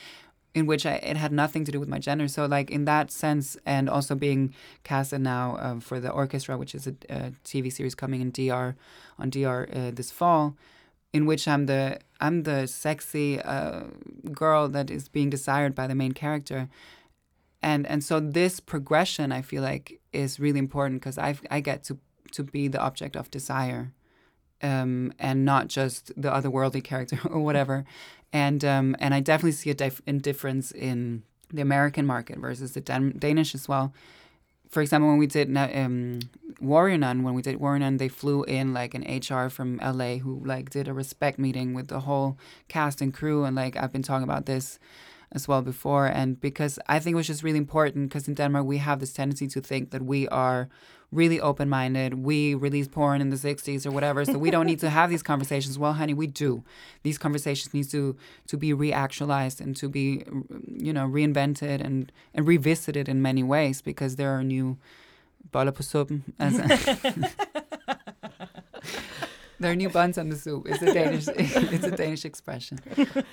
[0.56, 2.30] in which I, it had nothing to do with my gender.
[2.30, 6.74] So, like in that sense, and also being casted now um, for the orchestra, which
[6.74, 8.76] is a, a TV series coming in DR
[9.20, 10.56] on DR uh, this fall,
[11.12, 13.84] in which I'm the I'm the sexy uh,
[14.32, 16.70] girl that is being desired by the main character,
[17.62, 21.84] and and so this progression I feel like is really important because I I get
[21.86, 21.98] to
[22.32, 23.92] to be the object of desire
[24.66, 27.86] um, and not just the otherworldly character or whatever.
[28.34, 31.24] And um, and I definitely see a dif- difference in
[31.54, 33.94] the American market versus the Dan- Danish as well.
[34.70, 36.20] For example, when we did um,
[36.60, 40.18] Warrior Nun, when we did Warrior Nun, they flew in like an HR from LA
[40.18, 43.94] who like did a respect meeting with the whole cast and crew, and like I've
[43.94, 44.80] been talking about this
[45.32, 48.66] as well before, and because I think it was just really important because in Denmark
[48.66, 50.68] we have this tendency to think that we are
[51.16, 52.26] really open minded.
[52.26, 55.24] We released porn in the 60s or whatever, so we don't need to have these
[55.32, 55.80] conversations.
[55.80, 56.64] Well, honey, we do.
[57.04, 58.16] These conversations need to
[58.48, 60.24] to be reactualized and to be
[60.68, 64.78] you know reinvented and and revisited in many ways because there are new
[65.54, 66.60] as
[69.60, 70.68] there are new buns on the soup.
[70.68, 72.80] It's a Danish it's a Danish expression.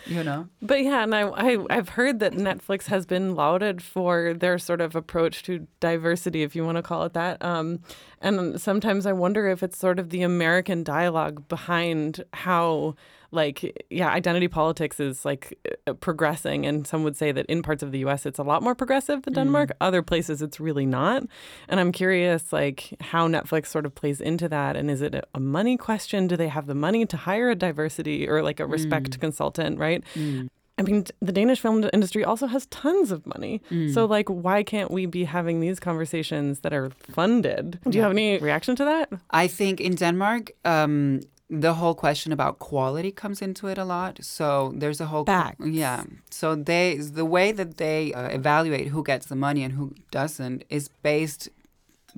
[0.07, 0.49] You know?
[0.61, 4.81] But yeah, and I, I I've heard that Netflix has been lauded for their sort
[4.81, 7.43] of approach to diversity, if you want to call it that.
[7.45, 7.81] Um,
[8.21, 12.95] and sometimes I wonder if it's sort of the American dialogue behind how
[13.33, 17.63] like yeah identity politics is like uh, uh, progressing and some would say that in
[17.63, 19.37] parts of the US it's a lot more progressive than mm.
[19.37, 19.73] Denmark.
[19.81, 21.25] Other places it's really not.
[21.69, 25.25] And I'm curious like how Netflix sort of plays into that and is it a-
[25.35, 26.27] a money question?
[26.27, 29.21] Do they have the money to hire a diversity or like a respect mm.
[29.21, 30.05] consultant right?
[30.15, 30.49] Mm.
[30.79, 33.61] I mean, the Danish film industry also has tons of money.
[33.93, 37.79] So, like, why can't we be having these conversations that are funded?
[37.89, 39.13] Do you have any reaction to that?
[39.31, 41.21] I think in Denmark, um,
[41.53, 44.25] the whole question about quality comes into it a lot.
[44.25, 45.67] So there's a whole Facts.
[45.67, 46.05] yeah.
[46.31, 50.65] So they the way that they uh, evaluate who gets the money and who doesn't
[50.71, 51.51] is based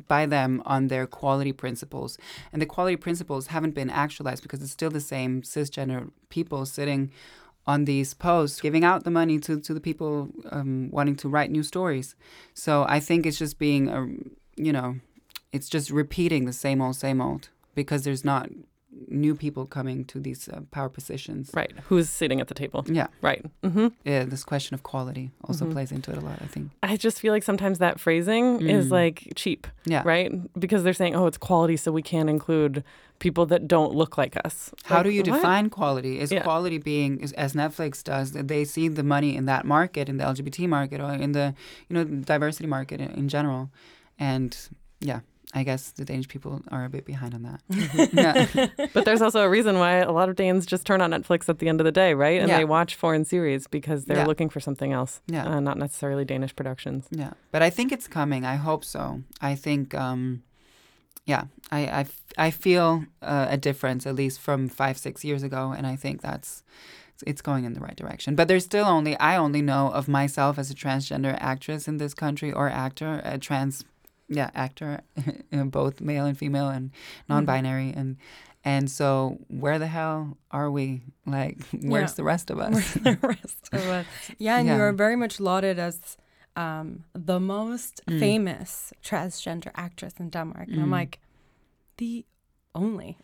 [0.07, 2.17] by them on their quality principles.
[2.53, 7.11] And the quality principles haven't been actualized because it's still the same cisgender people sitting
[7.67, 11.51] on these posts giving out the money to, to the people um, wanting to write
[11.51, 12.15] new stories.
[12.53, 14.07] So I think it's just being, a,
[14.63, 14.97] you know,
[15.51, 18.51] it's just repeating the same old, same old because there's not
[19.09, 21.51] new people coming to these uh, power positions.
[21.55, 21.73] Right.
[21.89, 22.85] Who's sitting at the table?
[22.89, 23.09] Yeah.
[23.23, 23.45] Right.
[23.63, 23.89] Mm-hmm.
[24.05, 26.71] Yeah, this question of quality also plays into it a lot, I think.
[26.83, 29.67] I just feel like sometimes that phrasing is like cheap.
[29.85, 30.03] Yeah.
[30.05, 30.31] Right.
[30.59, 32.85] Because they're saying, oh, it's quality, so we can't include
[33.19, 34.71] people that don't look like us.
[34.85, 35.35] How Like, do you what?
[35.37, 36.19] define quality?
[36.21, 36.43] Is Yeah.
[36.43, 40.25] quality being, is- as Netflix does, they see the money in that market, in the
[40.25, 41.55] LGBT market, or in the,
[41.89, 43.71] you know, diversity market in, in general,
[44.19, 44.69] and
[45.01, 45.21] yeah,
[45.57, 47.61] I guess the Danish people are a bit behind on that.
[48.13, 48.87] yeah.
[48.93, 51.61] But there's also a reason why a lot of Danes just turn on Netflix at
[51.61, 52.41] the end of the day, right?
[52.41, 52.59] And Yeah.
[52.59, 54.27] they watch foreign series because they're Yeah.
[54.27, 55.47] looking for something else, Yeah.
[55.47, 57.07] uh, not necessarily Danish productions.
[57.11, 58.45] Yeah, but I think it's coming.
[58.45, 59.23] I hope so.
[59.41, 60.43] I think, um,
[61.25, 61.45] yeah,
[62.37, 66.21] I feel uh, a difference at least from five, six years ago, and I think
[66.21, 66.63] that's
[67.25, 68.35] it's going in the right direction.
[68.35, 72.13] But there's still only I only know of myself as a transgender actress in this
[72.13, 73.85] country or actor, a trans,
[74.29, 75.01] yeah, actor,
[75.71, 76.91] both male and female and
[77.29, 78.17] non-binary, and
[78.65, 81.03] and so where the hell are we?
[81.27, 82.17] Like, where's Yeah.
[82.17, 82.95] the rest of us?
[82.95, 84.07] the rest of us.
[84.39, 84.77] Yeah, and Yeah.
[84.77, 86.17] you are very much lauded as
[86.57, 88.19] um, the most Mm.
[88.21, 90.69] famous transgender actress in Denmark.
[90.69, 91.01] And I'm Mm.
[91.01, 91.19] like,
[91.97, 92.25] the
[92.75, 93.17] only.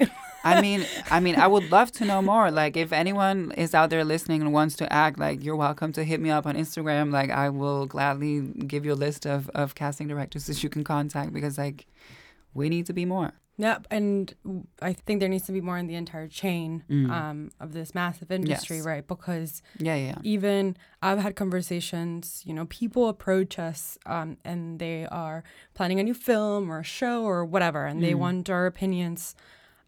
[0.45, 2.51] I mean, I mean, I would love to know more.
[2.51, 6.05] Like, if anyone is out there listening and wants to act, like, you're welcome to
[6.05, 7.13] hit me up on Instagram.
[7.13, 10.85] Like, I will gladly give you a list of, of casting directors that you can
[10.85, 11.87] contact because, like,
[12.55, 13.33] we need to be more.
[13.61, 14.35] Yep, and
[14.81, 17.11] I think there needs to be more in the entire chain Mm.
[17.11, 18.87] um, of this massive industry, Yes.
[18.87, 19.07] right?
[19.07, 20.19] Because Yeah, yeah.
[20.23, 25.45] even I've had conversations, you know, people approach us um, and they are
[25.75, 29.35] planning a new film or a show or whatever, and they want our opinions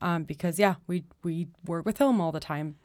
[0.02, 2.76] um, because, yeah, we, we work with film all the time.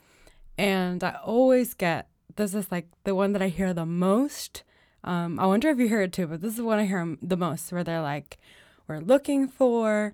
[0.57, 4.63] And I always get this is like the one that I hear the most.
[5.03, 7.17] Um, I wonder if you hear it too, but this is the one I hear
[7.21, 8.37] the most where they're like,
[8.87, 10.13] we're looking for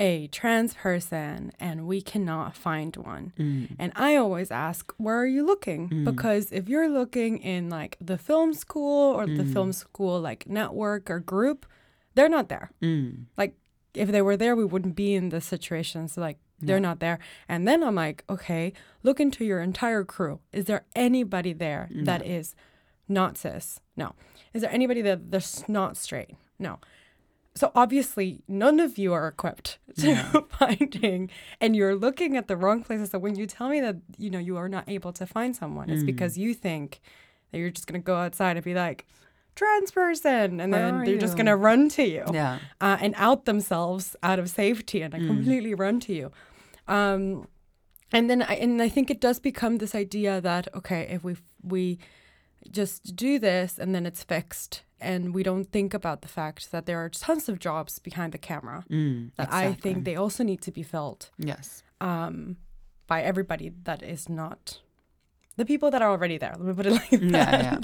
[0.00, 3.32] a trans person and we cannot find one.
[3.38, 3.76] Mm.
[3.78, 5.90] And I always ask, where are you looking?
[5.90, 6.04] Mm.
[6.06, 9.52] Because if you're looking in like the film school or the mm.
[9.52, 11.66] film school like network or group,
[12.14, 12.72] they're not there.
[12.82, 13.26] Mm.
[13.36, 13.54] Like
[13.94, 16.08] if they were there, we wouldn't be in this situation.
[16.08, 17.18] So like they're not there.
[17.48, 20.40] And then I'm like, okay, look into your entire crew.
[20.52, 22.54] Is there anybody there that is
[23.08, 23.80] not cis?
[23.96, 24.14] No.
[24.52, 26.36] Is there anybody that that's not straight?
[26.58, 26.78] No.
[27.54, 32.82] So obviously, none of you are equipped to finding, and you're looking at the wrong
[32.82, 33.10] places.
[33.10, 35.90] So when you tell me that you know you are not able to find someone,
[35.90, 37.00] it's because you think
[37.50, 39.04] that you're just gonna go outside and be like,
[39.56, 42.60] trans person, and Where then they're just gonna run to you Yeah.
[42.80, 46.30] uh, and out themselves out of safety and I completely run to you.
[46.86, 47.48] Um,
[48.12, 51.36] and then I, and I think it does become this idea that okay, if we
[51.62, 51.98] we
[52.70, 56.84] just do this and then it's fixed, and we don't think about the fact that
[56.86, 59.30] there are tons of jobs behind the camera Mm.
[59.36, 61.82] that I think they also need to be filled Yes.
[62.00, 62.56] um,
[63.06, 64.80] by everybody that is not
[65.56, 66.54] the people that are already there.
[66.58, 67.20] Let me put it like that.
[67.22, 67.78] Yeah, yeah.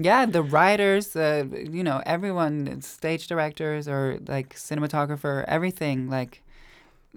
[0.00, 6.42] Yeah, the writers, uh, you know, everyone, stage directors or like cinematographer, everything, like,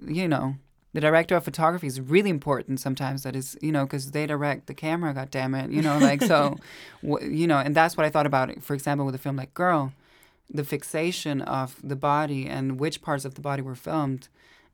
[0.04, 0.56] you know,
[0.94, 4.66] the director of photography is really important sometimes that is you know because they direct
[4.66, 6.56] the camera god damn it you know like so
[7.02, 9.52] w- you know and that's what i thought about for example with a film like
[9.54, 9.92] girl
[10.50, 14.28] the fixation of the body and which parts of the body were filmed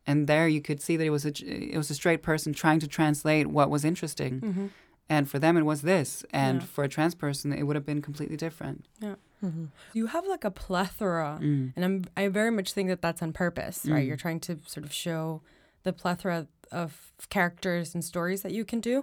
[0.07, 1.33] and there you could see that it was a
[1.75, 4.71] it was a straight person trying to translate what was interesting
[5.09, 6.67] and for them it was this and Yeah.
[6.67, 9.15] for a trans person it would have been completely different Yeah.
[9.45, 9.67] Mm-hmm.
[9.93, 11.73] You have like a plethora, Mm.
[11.77, 14.03] and I'm I very much think that that's on purpose, right?
[14.03, 14.09] Mm.
[14.09, 15.43] You're trying to sort of show
[15.89, 16.39] the plethora
[16.83, 16.89] of
[17.37, 18.97] characters and stories that you can do.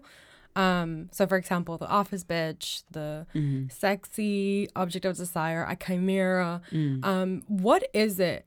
[0.55, 3.67] Um, so, for example, the office bitch, the Mm-hmm.
[3.69, 6.61] sexy object of desire, a chimera.
[6.71, 7.03] Mm.
[7.11, 8.45] Um, what is it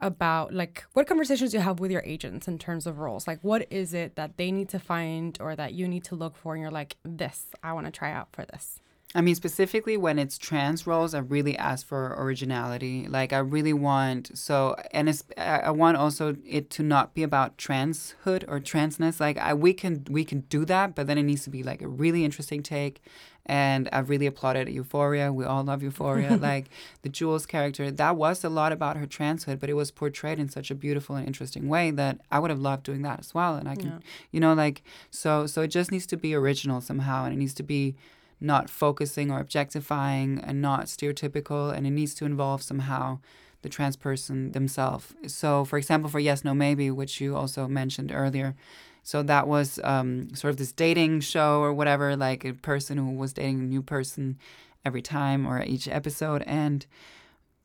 [0.00, 0.46] about?
[0.60, 3.26] Like, what conversations do you have with your agents in terms of roles?
[3.30, 6.34] Like, what is it that they need to find or that you need to look
[6.36, 6.54] for?
[6.54, 8.80] And you're like, this, I want to try out for this.
[9.12, 13.08] I mean, specifically when it's trans roles, I really ask for originality.
[13.08, 17.24] Like, I really want so, and it's, I I want also it to not be
[17.24, 19.18] about transhood or transness.
[19.18, 21.82] Like, I we can we can do that, but then it needs to be like
[21.82, 23.02] a really interesting take.
[23.46, 25.32] And I've really applauded Euphoria.
[25.32, 26.36] We all love Euphoria.
[26.40, 26.66] like
[27.02, 30.48] the Jules character, that was a lot about her transhood, but it was portrayed in
[30.48, 33.56] such a beautiful and interesting way that I would have loved doing that as well.
[33.56, 35.46] And I can, you know, like so.
[35.48, 37.96] So it just needs to be original somehow, and it needs to be
[38.40, 43.18] not focusing or objectifying and not stereotypical and it needs to involve somehow
[43.62, 45.14] the trans person themselves.
[45.26, 48.54] So for example for yes no maybe which you also mentioned earlier
[49.02, 53.10] so that was um, sort of this dating show or whatever like a person who
[53.10, 54.38] was dating a new person
[54.84, 56.42] every time or each episode.
[56.46, 56.86] And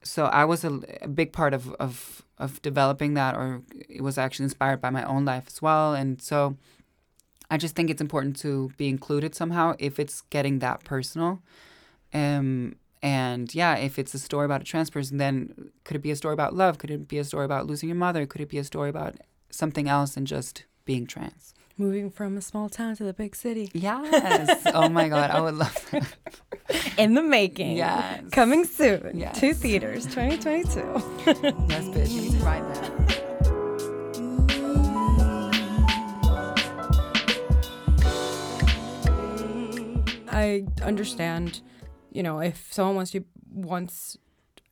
[0.04, 4.18] so i was a, a big part of, of of developing that or it was
[4.18, 5.94] actually inspired by my own life as well.
[5.94, 6.58] And so
[7.50, 11.42] I just think it's important to be included somehow if it's getting that personal.
[12.14, 16.12] Um, and yeah, if it's a story about a trans person, then could it be
[16.12, 16.78] a story about love?
[16.80, 18.26] Could it be a story about losing your mother?
[18.26, 19.16] Could it be a story about
[19.52, 21.54] something else than just being trans?
[21.78, 23.70] Moving from a small town to the big city.
[23.74, 24.66] Yes.
[24.74, 26.08] oh my God, I would love that.
[26.98, 27.76] In the making.
[27.78, 28.24] Yes.
[28.32, 29.38] Coming soon Yes.
[29.42, 30.80] to theaters 2022.
[31.70, 32.10] Yes, bitch.
[32.12, 33.22] You need to write that.
[40.36, 41.62] I understand,
[42.12, 44.18] you know, if someone wants you wants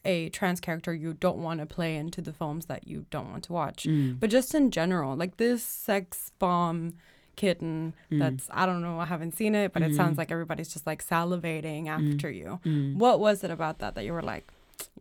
[0.06, 3.44] a trans character you don't want to play into the films that you don't want
[3.46, 3.86] to watch.
[3.86, 4.20] Mm.
[4.20, 6.94] But just in general, like this sex bomb
[7.38, 8.20] kitten Mm.
[8.20, 9.96] that's I don't know, I haven't seen it, but it Mm-hmm.
[9.96, 12.60] sounds like everybody's just like salivating after you.
[12.66, 12.96] Mm.
[12.98, 14.52] What was it about that that you were like,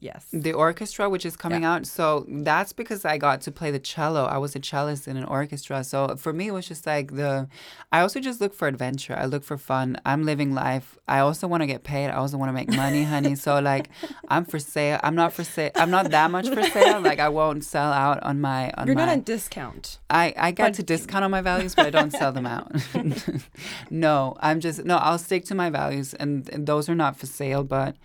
[0.00, 0.26] yes.
[0.32, 1.86] The orchestra, which is coming out.
[1.86, 4.24] So that's because I got to play the cello.
[4.24, 5.84] I was a cellist in an orchestra.
[5.84, 7.48] So for me, it was just like the.
[7.90, 9.14] I also just look for adventure.
[9.16, 9.96] I look for fun.
[10.04, 10.98] I'm living life.
[11.06, 12.08] I also want to get paid.
[12.08, 13.34] I also want to make money, honey.
[13.34, 13.88] So like,
[14.28, 14.98] I'm for sale.
[15.02, 15.70] I'm not for sale.
[15.76, 17.00] I'm not that much for sale.
[17.00, 18.70] Like I won't sell out on my.
[18.78, 19.98] On You're my, not on discount.
[20.10, 22.72] I, I get But- to discount on my values, but I don't sell them out.
[23.90, 24.96] no, I'm just no.
[24.96, 27.64] I'll stick to my values, and, and those are not for sale.
[27.64, 27.96] But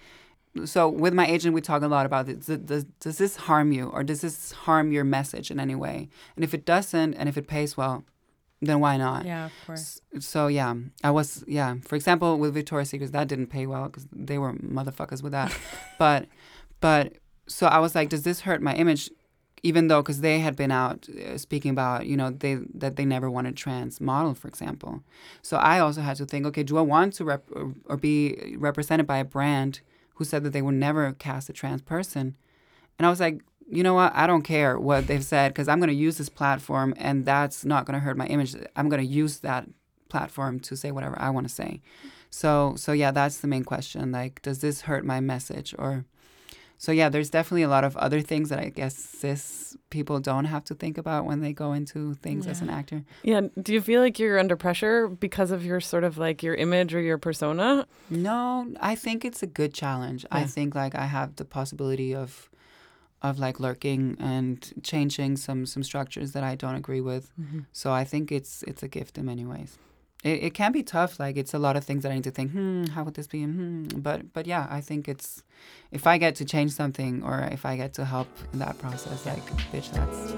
[0.66, 2.46] so with my agent, we talk a lot about it.
[2.46, 6.10] Does, does, does this harm you, or does this harm your message in any way?
[6.36, 8.04] And if it doesn't, and if it pays well,
[8.62, 9.26] then why not?
[9.26, 10.02] Yeah, of course.
[10.20, 11.76] So yeah, I was yeah.
[11.84, 15.56] For example, with Victoria's Secret, that didn't pay well because they were motherfuckers with that.
[16.00, 16.28] but
[16.80, 17.14] but
[17.48, 19.12] so I was like, does this hurt my image?
[19.64, 23.06] Even though, because they had been out uh, speaking about, you know, they that they
[23.06, 25.04] never wanted trans model, for example.
[25.42, 28.56] So I also had to think, okay, do I want to rep or, or be
[28.58, 29.82] represented by a brand
[30.18, 32.36] who said that they would never cast a trans person?
[33.00, 34.14] And I was like, you know what?
[34.16, 37.66] I don't care what they've said because I'm going to use this platform and that's
[37.66, 38.56] not going to hurt my image.
[38.76, 39.68] I'm going to use that
[40.10, 41.82] platform to say whatever I want to say.
[42.30, 44.12] So, so yeah, that's the main question.
[44.12, 46.06] Like, does this hurt my message or?
[46.78, 50.46] So yeah, there's definitely a lot of other things that I guess cis people don't
[50.46, 53.04] have to think about when they go into things as an actor.
[53.24, 53.42] Yeah.
[53.62, 56.94] Do you feel like you're under pressure because of your sort of like your image
[56.94, 57.88] or your persona?
[58.10, 60.26] No, I think it's a good challenge.
[60.32, 62.50] I think like I have the possibility of
[63.24, 67.32] of like lurking and changing some some structures that I don't agree with.
[67.40, 67.62] Mm-hmm.
[67.74, 69.78] So I think it's it's a gift in many ways.
[70.24, 71.20] It, it can be tough.
[71.20, 72.52] Like it's a lot of things that I need to think.
[72.52, 73.44] Hmm, how would this be?
[73.44, 73.88] Hmm.
[73.96, 75.44] But but yeah, I think it's
[75.92, 79.26] if I get to change something or if I get to help in that process,
[79.26, 80.34] like bitch, that's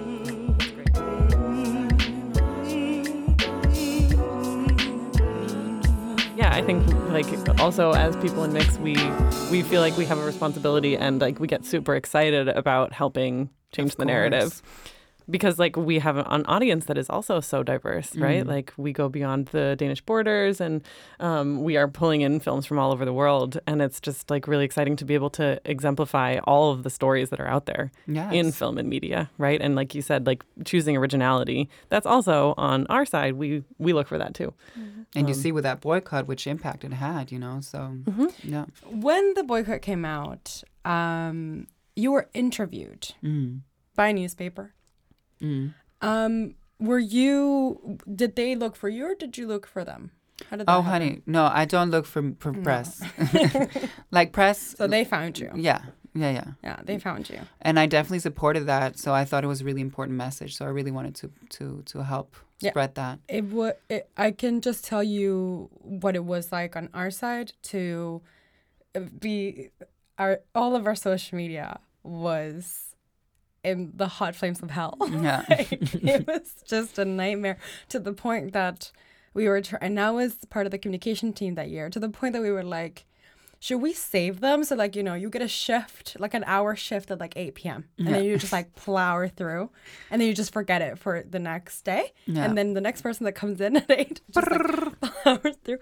[6.35, 8.95] Yeah, I think like also as people in mix, we
[9.51, 13.49] we feel like we have a responsibility and like we get super excited about helping
[13.73, 14.61] change the narrative.
[15.29, 18.43] Because like we have an audience that is also so diverse, right?
[18.43, 18.47] Mm.
[18.47, 20.81] Like we go beyond the Danish borders, and
[21.19, 24.47] um, we are pulling in films from all over the world, and it's just like
[24.47, 27.91] really exciting to be able to exemplify all of the stories that are out there
[28.07, 28.33] Yes.
[28.33, 29.61] in film and media, right?
[29.61, 33.33] And like you said, like choosing originality, that's also on our side.
[33.33, 34.53] We we look for that too.
[35.15, 37.61] and you um, see with that boycott which impact it had, you know.
[37.61, 38.27] So Mm-hmm.
[38.53, 38.65] yeah.
[38.89, 43.61] When the boycott came out, um, you were interviewed Mm.
[43.95, 44.73] by a newspaper.
[45.41, 45.73] Mm.
[46.01, 47.97] Um, were you?
[48.13, 50.11] Did they look for you, or did you look for them?
[50.49, 50.85] How did Oh, happen?
[51.07, 53.01] honey, no, I don't look for for press.
[54.11, 54.75] like press.
[54.77, 55.51] So they found you.
[55.55, 55.81] Yeah,
[56.15, 56.45] yeah, yeah.
[56.63, 57.39] Yeah, they found you.
[57.61, 58.97] And I definitely supported that.
[58.97, 60.55] So I thought it was a really important message.
[60.55, 62.71] So I really wanted to to to help Yeah.
[62.71, 63.19] spread that.
[63.27, 63.73] It would.
[64.17, 68.21] I can just tell you what it was like on our side to
[69.19, 69.69] be
[70.17, 72.88] our all of our social media was
[73.63, 74.97] in the hot flames of hell.
[75.01, 75.43] Yeah.
[75.49, 77.57] Like, it was just a nightmare
[77.89, 78.91] to the point that
[79.33, 79.83] we were trying.
[79.83, 81.89] And I was part of the communication team that year.
[81.89, 83.05] To the point that we were like.
[83.61, 84.63] Should we save them?
[84.63, 87.55] So like you know, you get a shift, like an hour shift at like eight
[87.55, 87.89] p.m.
[87.97, 89.69] and then you just like plow through,
[90.09, 92.45] and then you just forget it for the next day, Yeah.
[92.45, 95.79] and then the next person that comes in at eight just like powers through.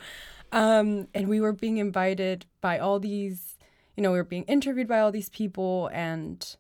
[0.52, 3.58] Um, and we were being invited by all these,
[3.96, 6.56] you know, we were being interviewed by all these people, and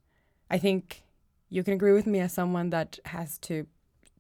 [0.52, 1.02] I think
[1.50, 3.68] you can agree with me as someone that has to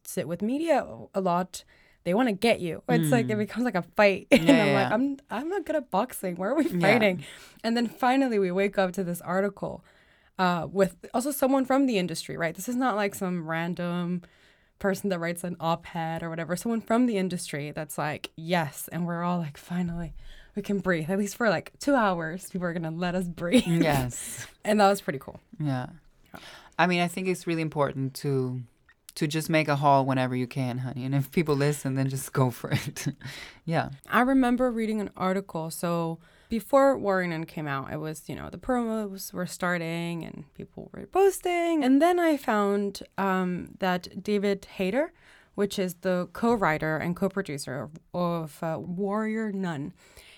[0.03, 1.63] sit with media a lot.
[2.03, 2.83] They want to get you.
[2.87, 4.61] It's like it becomes like a fight, and Mm.
[4.61, 4.91] I'm like.
[4.91, 6.35] I'm I'm not good at boxing.
[6.37, 6.79] Where are we Yeah.
[6.79, 7.23] fighting?
[7.63, 9.83] And then finally, we wake up to this article
[10.39, 12.55] uh, with also someone from the industry, right?
[12.55, 14.21] This is not like some random
[14.79, 16.55] person that writes an op-ed or whatever.
[16.55, 20.13] Someone from the industry that's like, yes, and we're all like, finally,
[20.55, 21.09] we can breathe.
[21.09, 23.65] At least for like two hours, people are gonna let us breathe.
[23.67, 24.47] Yes.
[24.63, 25.41] and that was pretty cool.
[25.59, 25.87] Yeah.
[26.77, 28.61] I mean, I think it's really important to
[29.15, 31.03] to just make a haul whenever you can, honey.
[31.03, 33.07] And if people listen, then just go for it.
[33.65, 33.89] yeah.
[34.11, 35.71] I remember reading an article.
[35.71, 36.19] So
[36.49, 41.07] before Warrior came out, it was, you know, the promos were starting and people were
[41.07, 41.83] posting.
[41.83, 45.11] And then I found um, that David Hayter,
[45.55, 49.93] which is the co writer and co producer of, of uh, Warrior Nun,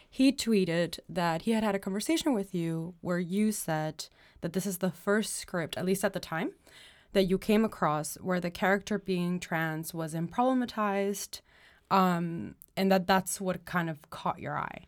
[0.10, 4.06] he tweeted that he had had a conversation with you where you said
[4.42, 6.52] that this is the first script, at least at the time,
[7.14, 11.42] that you came across where the character being trans was problematized
[11.92, 14.86] um, and that that's what kind of caught your eye.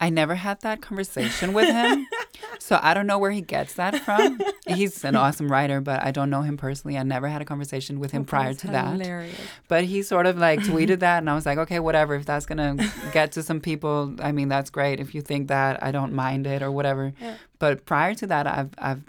[0.00, 2.06] I never had that conversation with him.
[2.58, 4.40] so I don't know where he gets that from.
[4.66, 6.98] He's an awesome writer, but I don't know him personally.
[6.98, 8.98] I never had a conversation with him prior to that.
[9.68, 12.16] But he sort of like tweeted that, and I was like, okay, whatever.
[12.16, 12.76] If that's gonna
[13.12, 14.98] get to some people, I mean, that's great.
[15.00, 17.12] If you think that, I don't mind it or whatever.
[17.60, 19.02] But prior to that, I've, I've,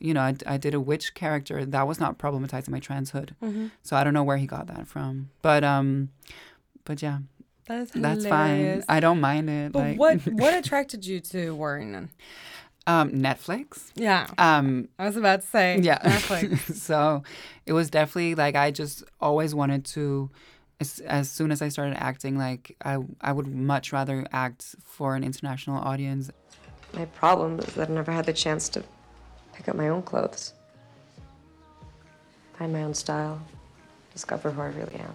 [0.00, 3.30] you know, I, I did a witch character that was not problematizing my transhood.
[3.42, 3.68] Mm-hmm.
[3.82, 5.30] So I don't know where he got that from.
[5.42, 6.10] But um,
[6.84, 7.18] but yeah,
[7.66, 8.82] That is that's fine.
[8.88, 9.72] I don't mind it.
[9.72, 12.08] But like, what what attracted you to Warrior?
[12.86, 13.90] um, Netflix.
[13.96, 16.74] Yeah, Um, I was about to say yeah Netflix.
[16.76, 17.22] so
[17.66, 20.30] it was definitely like i just always wanted to
[20.78, 25.16] as, as soon as i started acting like I, I would much rather act for
[25.16, 26.30] an international audience
[26.94, 28.84] My problem is that I never had the chance to
[29.52, 30.52] pick up my own clothes,
[32.56, 33.40] find my own style,
[34.12, 35.14] discover who I really am.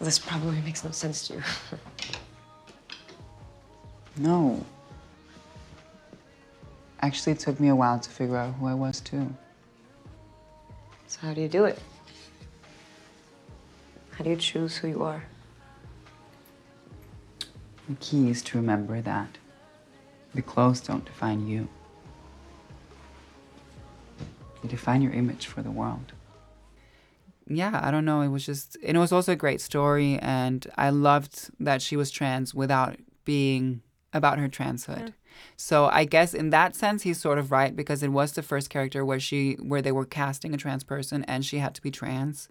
[0.00, 1.42] This probably makes no sense to you.
[4.18, 4.64] no
[7.00, 9.32] actually it took me a while to figure out who i was too
[11.06, 11.78] So, how do you do it?
[14.10, 15.22] How do you choose who you are?
[17.88, 19.38] the key is to remember that
[20.34, 21.68] the clothes don't define you
[24.62, 26.12] they define your image for the world
[27.48, 28.20] yeah, I don't know.
[28.20, 30.18] It was just, and it was also a great story.
[30.20, 33.82] And I loved that she was trans without being
[34.12, 35.12] about her transhood.
[35.56, 38.70] So I guess in that sense, he's sort of right because it was the first
[38.70, 41.90] character where she, where they were casting a trans person and she had to be
[41.90, 42.48] trans,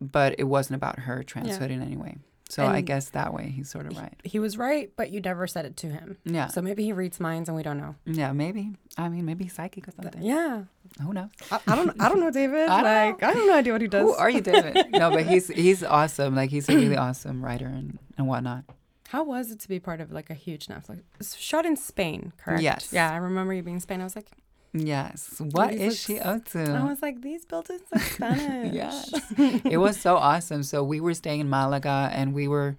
[0.00, 2.16] but it wasn't about her transhood in any way.
[2.48, 4.14] So I guess that way he's sort of right.
[4.22, 6.16] he was right, but you never said it to him.
[6.24, 6.46] Yeah.
[6.46, 7.96] So maybe he reads minds and we don't know.
[8.04, 8.70] Yeah, maybe.
[8.96, 10.22] I mean, maybe he's psychic or something.
[10.22, 10.64] Yeah.
[11.02, 11.30] Who knows?
[11.50, 12.00] I, I don't.
[12.00, 12.68] I don't know, David.
[12.68, 14.02] I don't like I don't know idea what he does.
[14.02, 14.86] Who are you, David?
[14.92, 16.36] no, but he's he's awesome.
[16.36, 18.64] Like he's a really awesome writer and, and whatnot.
[19.08, 21.02] How was it to be part of like a huge Netflix?
[21.20, 22.62] It's shot in Spain, correct?
[22.62, 22.92] Yes.
[22.92, 24.00] Yeah, I remember you being in Spain.
[24.00, 24.30] I was like,
[24.72, 25.40] Yes.
[25.40, 26.60] What is she up to?
[26.72, 28.74] I was like, these buildings are Spanish.
[28.74, 29.12] Yes.
[29.38, 30.62] it was so awesome.
[30.62, 32.76] So we were staying in Malaga and we were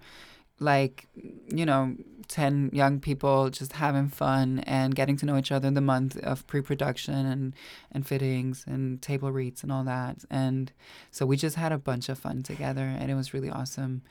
[0.60, 1.06] like
[1.48, 1.94] you know
[2.28, 6.14] 10 young people just having fun and getting to know each other in the month
[6.18, 7.54] of pre-production and
[7.90, 10.18] and fittings and table reads and all that.
[10.30, 10.70] And
[11.10, 14.02] so we just had a bunch of fun together and it was really awesome.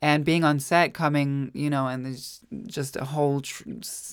[0.00, 3.64] And being on set coming you know and there's just a whole tr-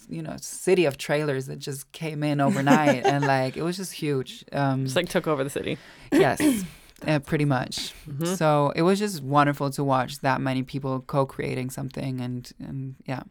[0.09, 3.93] you know city of trailers that just came in overnight and like it was just
[3.93, 4.43] huge.
[4.53, 5.77] Um Just like took over the city.
[6.11, 6.41] yes
[7.07, 8.37] uh, pretty much Mhm.
[8.37, 13.23] so it was just wonderful to watch that many people co-creating something and and yeah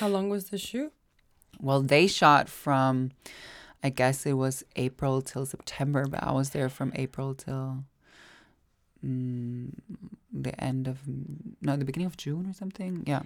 [0.00, 0.92] How long was the shoot?
[1.60, 3.10] well they shot from
[3.82, 7.84] i guess it was april till september but i was there from april till
[9.04, 9.70] mm,
[10.32, 10.98] the end of
[11.60, 13.22] no the beginning of june or something yeah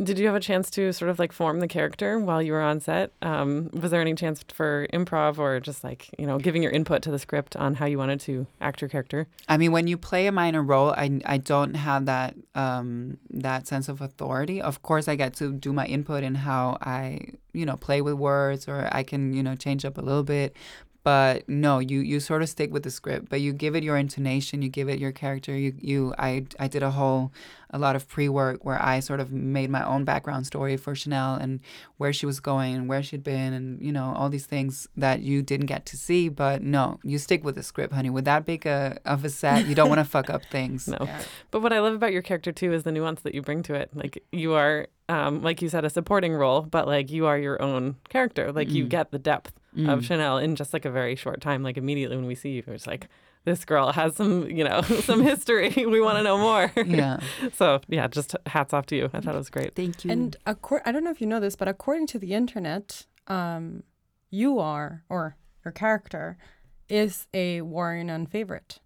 [0.00, 2.62] Did you have a chance to sort of like form the character while you were
[2.62, 3.12] on set?
[3.20, 7.02] Um, was there any chance for improv or just like, you know, giving your input
[7.02, 9.28] to the script on how you wanted to act your character?
[9.48, 13.66] I mean, when you play a minor role, I, I don't have that um, that
[13.66, 14.60] sense of authority.
[14.62, 17.20] Of course, I get to do my input in how I
[17.52, 20.56] you know play with words, or I can you know change up a little bit.
[21.04, 23.96] But no, you you sort of stick with the script, but you give it your
[23.96, 25.56] intonation, you give it your character.
[25.56, 27.32] You you I I did a whole
[27.70, 30.94] a lot of pre work where I sort of made my own background story for
[30.94, 31.58] Chanel and
[31.96, 35.22] where she was going and where she'd been and you know all these things that
[35.22, 36.28] you didn't get to see.
[36.28, 38.10] But no, you stick with the script, honey.
[38.10, 40.88] With that big a, of a set, you don't want to fuck up things.
[41.00, 41.08] No.
[41.50, 43.74] But what I love about your character too is the nuance that you bring to
[43.74, 43.90] it.
[43.94, 47.60] Like you are, um, like you said, a supporting role, but like you are your
[47.62, 48.52] own character.
[48.52, 48.88] Like you Mm.
[48.90, 49.90] get the depth Mm.
[49.90, 51.62] of Chanel in just like a very short time.
[51.62, 53.08] Like immediately when we see you, it's like
[53.44, 55.70] this girl has some, you know, some history.
[55.76, 56.70] we want to know more.
[56.84, 57.20] Yeah.
[57.54, 59.10] so yeah, just hats off to you.
[59.12, 59.74] I thought it was great.
[59.74, 60.10] Thank you.
[60.10, 63.82] And accor- I don't know if you know this, but according to the internet, um,
[64.30, 66.36] you are or your character
[66.88, 68.80] is a Warrior Nun favorite.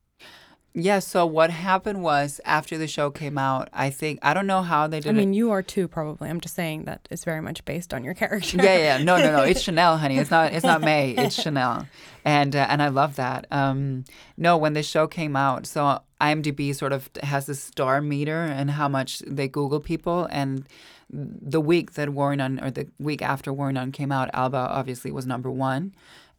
[0.79, 0.99] Yeah.
[0.99, 4.87] So what happened was after the show came out, I think I don't know how
[4.87, 5.17] they did I it.
[5.17, 6.29] mean, you are too, probably.
[6.29, 8.59] I'm just saying that it's very much based on your character.
[8.59, 9.43] yeah, yeah, no, no, no.
[9.43, 10.19] It's Chanel, honey.
[10.19, 10.53] It's not.
[10.53, 11.13] It's not May.
[11.13, 11.87] It's Chanel,
[12.27, 13.47] and uh, and I love that.
[13.51, 14.05] Um,
[14.37, 18.73] no, when the show came out, so IMDb sort of has this star meter and
[18.73, 20.67] how much they Google people, and
[21.09, 25.11] the week that Warrior Nun or the week after Warrior Nun came out, Alba obviously
[25.11, 25.95] was number one.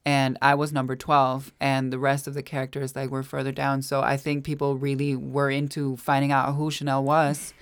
[0.08, 3.82] And I was number 12, and the rest of the characters like were further down.
[3.82, 7.54] So I think people really were into finding out who Chanel was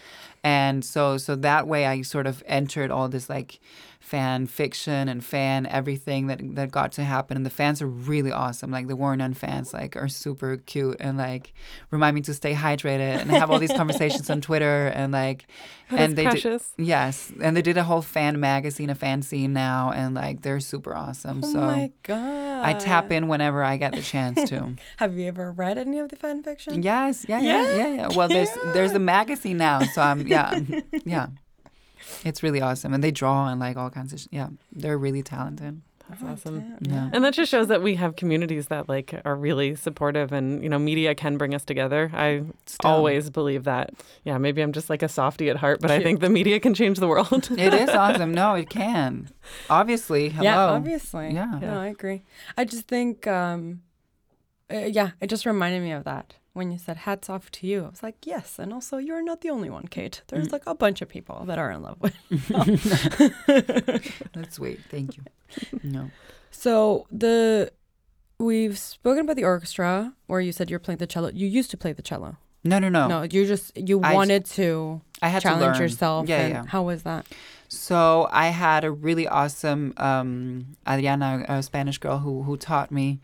[0.45, 3.59] and so so that way I sort of entered all this like
[4.05, 8.31] fan fiction and fan everything that that got to happen and the fans are really
[8.31, 11.53] awesome like the Warrior Nun fans like are super cute and like
[11.89, 15.47] remind me to stay hydrated and have all these conversations on Twitter and like
[15.89, 16.71] and they did, precious.
[16.77, 20.59] yes and they did a whole fan magazine a fan scene now and like they're
[20.59, 22.63] super awesome Oh so my god!
[22.63, 24.75] I tap in whenever I get the chance to.
[24.97, 26.83] Have you ever read any of the fan fiction?
[26.83, 28.07] Yes, yeah yeah, yeah, yeah, yeah.
[28.15, 30.59] Well, there's there's a magazine now, so I'm yeah,
[31.05, 31.27] yeah.
[32.23, 34.49] It's really awesome, and they draw and like all kinds of sh- yeah.
[34.71, 35.81] They're really talented.
[36.09, 36.77] That's awesome.
[36.81, 37.09] Yeah.
[37.13, 40.69] And that just shows that we have communities that like are really supportive and you
[40.69, 42.11] know media can bring us together.
[42.13, 42.91] I Still.
[42.91, 43.91] always believe that.
[44.23, 46.75] Yeah, maybe I'm just like a softie at heart, but I think the media can
[46.75, 47.49] change the world.
[47.57, 48.33] It is awesome.
[48.33, 49.29] No, it can.
[49.69, 50.43] Obviously, hello.
[50.43, 51.33] Yeah, obviously.
[51.33, 51.57] Yeah.
[51.59, 52.21] No, I agree.
[52.55, 53.81] I just think, um,
[54.71, 57.85] uh, yeah, it just reminded me of that when you said hats off to you.
[57.85, 60.21] I was like, yes, and also you're not the only one, Kate.
[60.29, 60.53] There's Mm.
[60.53, 62.15] like a bunch of people that are in love with.
[64.33, 64.79] That's sweet.
[64.89, 65.23] Thank you.
[65.83, 66.11] No.
[66.51, 67.71] So the
[68.39, 71.29] we've spoken about the orchestra where you said you're playing the cello.
[71.33, 72.37] You used to play the cello.
[72.63, 73.07] No, no, no.
[73.07, 75.81] No, you just you I- wanted to I had to challenge learn.
[75.81, 76.27] yourself.
[76.29, 76.65] Yeah, yeah.
[76.67, 77.25] How was that?
[77.67, 83.19] So I had a really awesome um, Adriana, a Spanish girl who who taught me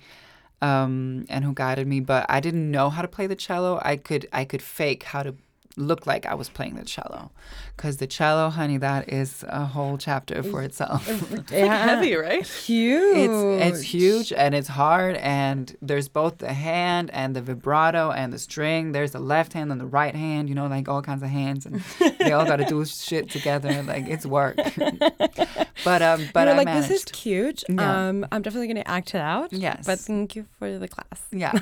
[0.62, 2.00] um, and who guided me.
[2.00, 3.80] But I didn't know how to play the cello.
[3.84, 5.36] I could I could fake how to
[5.78, 7.32] look like I was playing the cello,
[7.76, 11.08] because the cello, honey, that is a whole chapter for itself.
[11.52, 11.86] Yeah.
[11.86, 12.46] Heavy, right?
[12.46, 13.18] Huge.
[13.30, 18.32] It's it's huge and it's hard and there's both the hand and the vibrato and
[18.32, 18.92] the string.
[18.94, 21.66] There's the left hand and the right hand, you know, like all kinds of hands
[21.66, 21.82] and
[22.20, 23.84] they all got to do shit together.
[23.84, 24.56] Like it's work.
[25.84, 26.90] but um, but you were I like, managed.
[26.90, 27.64] this is cute.
[27.70, 28.08] Yeah.
[28.10, 29.52] Um, I'm definitely gonna act it out.
[29.54, 29.86] Yes.
[29.86, 31.22] But thank you for the class.
[31.32, 31.54] yeah,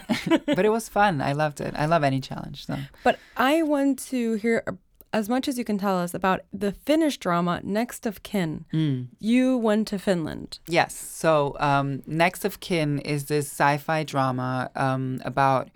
[0.45, 1.21] but it was fun.
[1.21, 1.73] I loved it.
[1.77, 2.65] I love any challenge.
[2.65, 4.63] So But I want to hear
[5.11, 8.65] as much as you can tell us about the Finnish drama Next of Kin.
[8.73, 9.07] Mm.
[9.19, 10.59] You went to Finland.
[10.67, 10.95] Yes.
[10.95, 15.69] So, um, Next of Kin is this sci fi drama um, about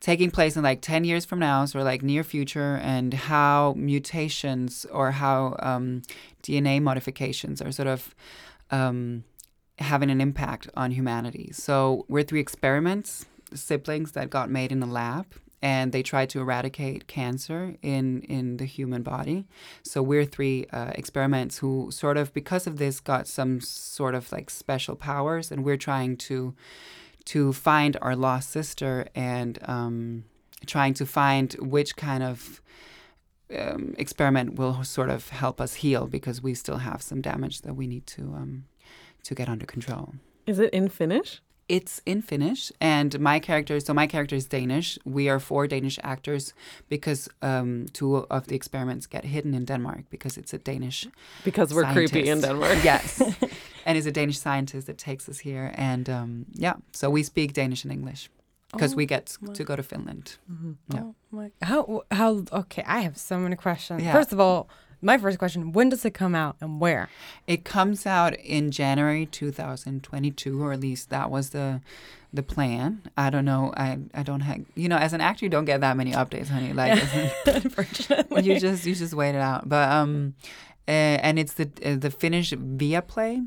[0.00, 4.84] taking place in like 10 years from now, so like near future, and how mutations
[4.90, 6.02] or how um,
[6.42, 8.14] DNA modifications are sort of
[8.70, 9.24] um,
[9.78, 11.50] having an impact on humanity.
[11.52, 15.26] So, we're three experiments, siblings that got made in a lab.
[15.64, 19.46] And they try to eradicate cancer in in the human body.
[19.82, 24.30] So we're three uh, experiments who sort of because of this got some sort of
[24.30, 26.54] like special powers, and we're trying to
[27.24, 30.24] to find our lost sister and um,
[30.66, 32.60] trying to find which kind of
[33.58, 37.74] um, experiment will sort of help us heal because we still have some damage that
[37.74, 38.64] we need to um,
[39.22, 40.12] to get under control.
[40.46, 41.40] Is it in Finnish?
[41.68, 43.80] It's in Finnish, and my character.
[43.80, 44.98] So my character is Danish.
[45.04, 46.52] We are four Danish actors
[46.88, 51.08] because um, two of the experiments get hidden in Denmark because it's a Danish.
[51.44, 52.40] Because we're creepy in.
[52.40, 52.78] Denmark.
[52.84, 53.20] yes,
[53.86, 57.54] and it's a Danish scientist that takes us here, and um, yeah, so we speak
[57.54, 58.28] Danish and English
[58.74, 60.36] because Oh we get to go to Finland.
[60.92, 61.00] Yeah.
[61.02, 62.84] Oh my, how how okay?
[62.86, 64.02] I have so many questions.
[64.02, 64.12] Yeah.
[64.12, 64.68] First of all,
[65.04, 67.08] my first question: When does it come out and where?
[67.46, 71.80] It comes out in January 2022, or at least that was the
[72.32, 73.02] the plan.
[73.16, 73.72] I don't know.
[73.76, 76.48] I I don't have you know as an actor you don't get that many updates,
[76.48, 76.72] honey.
[76.72, 77.02] Like
[77.46, 79.68] Unfortunately, you just you just wait it out.
[79.68, 80.34] But um,
[80.88, 83.46] uh, and it's the uh, the Finnish Viaplay.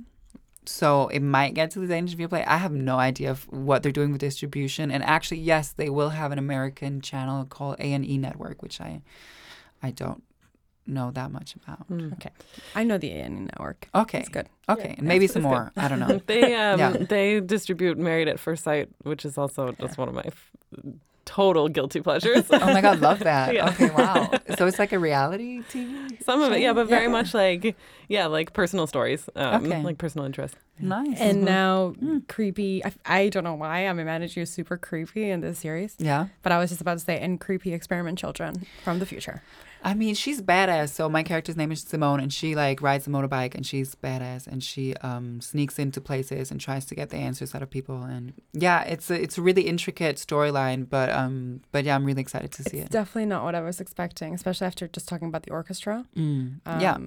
[0.65, 2.45] So it might get to the Danish Viaplay.
[2.45, 4.91] I have no idea of what they're doing with distribution.
[4.91, 8.81] And actually, yes, they will have an American channel called A and E Network, which
[8.81, 9.01] I
[9.81, 10.23] I don't
[10.87, 11.85] know that much about.
[12.13, 12.29] okay.
[12.75, 13.89] I know the A&E network.
[13.93, 14.47] Okay, It's good.
[14.69, 15.71] Okay, and maybe some more.
[15.77, 16.19] I don't know.
[16.27, 16.91] They um, Yeah.
[16.91, 20.51] they distribute Married at First Sight, which is also just one of my f-
[21.25, 22.45] total guilty pleasures.
[22.51, 23.53] Oh my god, love that.
[23.57, 23.69] Yeah.
[23.69, 24.29] Okay, wow.
[24.57, 26.21] So it's like a reality TV.
[26.23, 27.11] Some of it, yeah, but very Yeah.
[27.11, 27.75] much like
[28.07, 29.81] yeah, like personal stories, um, Okay.
[29.83, 30.55] like personal interest.
[30.79, 31.19] Nice.
[31.19, 31.95] And now,
[32.29, 32.85] creepy.
[32.85, 35.95] I, I don't know why I'm imagining you super creepy in this series.
[35.97, 36.27] yeah.
[36.43, 39.41] But I was just about to say, and creepy experiment children from the future.
[39.83, 40.89] I mean, she's badass.
[40.89, 44.47] So my character's name is Simone, and she like rides a motorbike, and she's badass,
[44.47, 48.03] and she um, sneaks into places and tries to get the answers out of people.
[48.03, 52.21] And yeah, it's a it's a really intricate storyline, but um, but yeah, I'm really
[52.21, 52.91] excited to see It's it.
[52.91, 56.05] definitely not what I was expecting, especially after just talking about the orchestra.
[56.15, 56.59] Mm.
[56.65, 56.97] Um, yeah,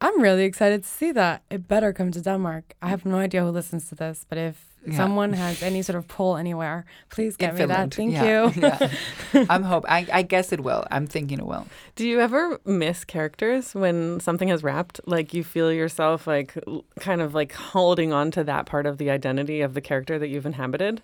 [0.00, 1.42] I'm really excited to see that.
[1.50, 2.74] It better come to Denmark.
[2.82, 4.96] I have no idea who listens to this, but if Yeah.
[4.96, 7.92] someone has any sort of pull anywhere, please get In me Finland.
[7.92, 7.96] that.
[7.96, 8.62] Thank Yeah, you.
[9.32, 9.46] yeah.
[9.50, 9.84] I'm hope.
[9.88, 10.84] I, I guess it will.
[10.90, 11.66] I'm thinking it will.
[11.96, 15.00] Do you ever miss characters when something has wrapped?
[15.06, 16.54] Like you feel yourself like
[17.00, 20.28] kind of like holding on to that part of the identity of the character that
[20.28, 21.02] you've inhabited?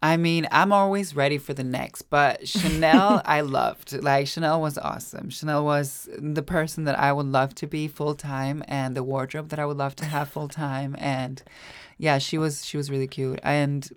[0.00, 4.00] I mean, I'm always ready for the next, but Chanel, I loved.
[4.00, 5.28] Like, Chanel was awesome.
[5.28, 9.48] Chanel was the person that I would love to be full time and the wardrobe
[9.48, 10.94] that I would love to have full time.
[11.00, 11.42] And
[11.98, 13.40] yeah, she was, she was really cute.
[13.42, 13.88] And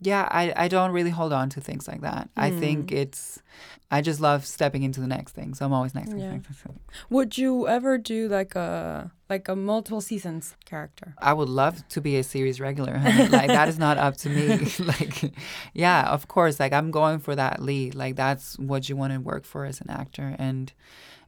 [0.00, 2.28] yeah, I, I don't really hold on to things like that.
[2.36, 2.96] I think hmm.
[2.96, 3.42] it's,
[3.90, 5.54] I just love stepping into the next thing.
[5.54, 6.10] So I'm always next.
[6.10, 6.32] Yeah.
[6.32, 6.80] next, next, next.
[7.08, 11.14] Would you ever do like a like a multiple seasons character?
[11.18, 12.98] I would love to be a series regular.
[12.98, 13.28] honey.
[13.28, 14.58] like that is not up to me.
[14.80, 15.32] like,
[15.72, 16.58] yeah, of course.
[16.58, 17.94] Like I'm going for that lead.
[17.94, 20.72] Like that's what you want to work for as an actor, and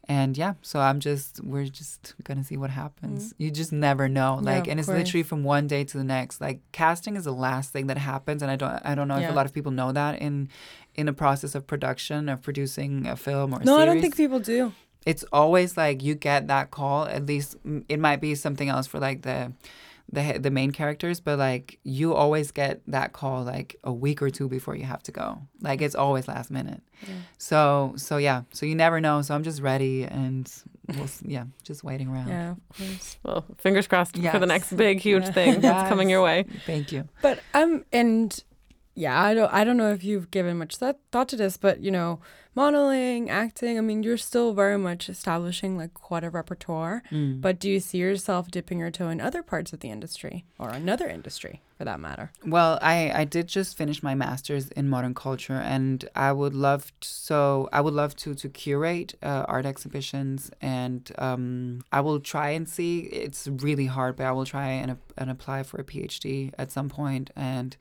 [0.08, 0.54] and yeah.
[0.62, 3.34] So I'm just we're just gonna see what happens.
[3.38, 4.36] You just never know.
[4.36, 4.46] Mm-hmm.
[4.48, 4.98] Yeah, Like, and it's course.
[4.98, 6.40] literally from one day to the next.
[6.40, 9.30] Like casting is the last thing that happens, and I don't I don't know if
[9.30, 10.48] a lot of people know that in
[10.94, 14.16] in a process of production of producing a film or a No, I don't think
[14.16, 14.72] people do.
[15.06, 17.56] it's always like you get that call at least
[17.88, 19.52] it might be something else for like the
[20.10, 24.30] the the main characters but like you always get that call like a week or
[24.30, 25.38] two before you have to go.
[25.60, 26.80] Like it's always last minute.
[27.36, 28.42] So so yeah.
[28.52, 29.22] So you never know.
[29.22, 30.50] So i'm just ready and
[30.88, 32.28] we'll, yeah just waiting around.
[32.28, 33.18] Yeah, of course.
[33.22, 35.32] Well, fingers crossed for the next big, huge Yeah.
[35.38, 36.44] thing that's coming your way.
[36.66, 37.08] thank you.
[37.22, 38.42] But um, and
[38.98, 41.80] yeah, I don't I don't know if you've given much thought thought to this, but
[41.80, 42.18] you know,
[42.56, 43.78] modeling, acting.
[43.78, 47.04] I mean, you're still very much establishing like quite a repertoire.
[47.12, 47.40] Mm.
[47.40, 50.70] But do you see yourself dipping your toe in other parts of the industry or
[50.70, 52.32] another industry for that matter?
[52.44, 56.86] Well, I, I did just finish my master's in modern culture, and I would love
[57.00, 62.18] t- so I would love to to curate uh, art exhibitions, and um, I will
[62.18, 63.02] try and see.
[63.02, 66.88] It's really hard, but I will try and and apply for a PhD at some
[66.88, 67.76] point, and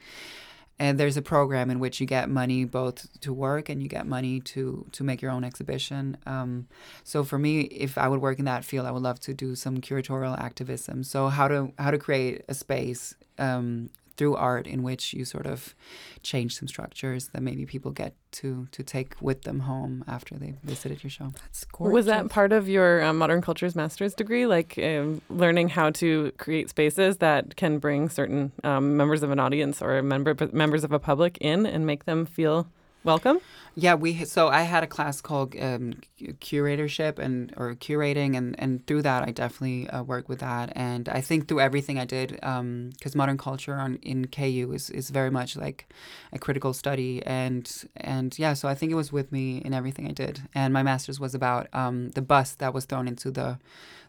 [0.80, 4.06] and there's a program in which you get money both to work and you get
[4.06, 6.18] money to to make your own exhibition.
[6.26, 6.68] Um,
[7.04, 9.56] so for me, if I would work in that field, I would love to do
[9.56, 11.04] some curatorial activism.
[11.04, 15.46] So how to how to create a space um, through art in which you sort
[15.46, 15.76] of
[16.24, 20.58] change some structures that maybe people get to to take with them home after they've
[20.64, 21.32] visited your show.
[21.44, 21.94] That's gorgeous.
[21.94, 26.32] Was that part of your um, modern cultures master's degree, like um, learning how to
[26.38, 30.92] create spaces that can bring certain um, members of an audience or member members of
[30.92, 32.68] a public in and make them feel
[33.08, 33.40] welcome.
[33.74, 35.94] Yeah, we so I had a class called um,
[36.42, 41.08] curatorship and or curating, and and through that I definitely uh, work with that, and
[41.08, 45.32] I think through everything I did, because modern culture on in KU is is very
[45.32, 45.88] much like
[46.34, 50.06] a critical study, and and yeah, so I think it was with me in everything
[50.08, 53.58] I did, and my master's was about um, the bus that was thrown into the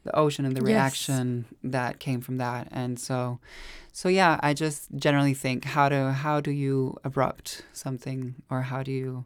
[0.04, 0.68] the ocean and the Yes.
[0.68, 3.38] reaction that came from that, and so.
[3.92, 8.84] So yeah, I just generally think how to how do you abrupt something or how
[8.84, 9.24] do you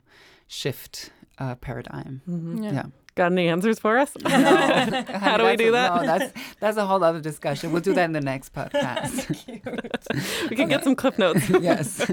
[0.49, 2.23] shift a paradigm?
[2.29, 2.63] Mm-hmm.
[2.65, 2.87] Yeah.
[3.15, 4.17] Got any answers for us?
[4.25, 4.31] No,
[5.19, 5.95] How do we do a- that?
[5.97, 7.71] No, that's that's a whole other discussion.
[7.71, 9.29] We'll do that in the next podcast.
[10.51, 11.47] we can get some clip notes.
[11.51, 12.11] yes.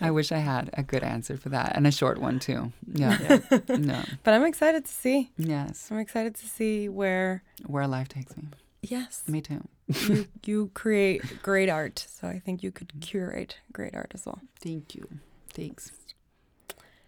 [0.00, 2.72] I wish I had a good answer for that and a short one too.
[2.86, 3.40] Yeah.
[3.68, 4.02] No.
[4.24, 5.30] But I'm excited to see.
[5.36, 5.88] Yes.
[5.90, 7.42] I'm excited to see where.
[7.66, 8.44] Where life takes me.
[8.80, 9.22] Yes.
[9.28, 9.68] Me too.
[10.08, 14.40] you, you create great art, so I think you could curate great art as well.
[14.60, 15.06] Thank you.
[15.52, 15.92] Thanks.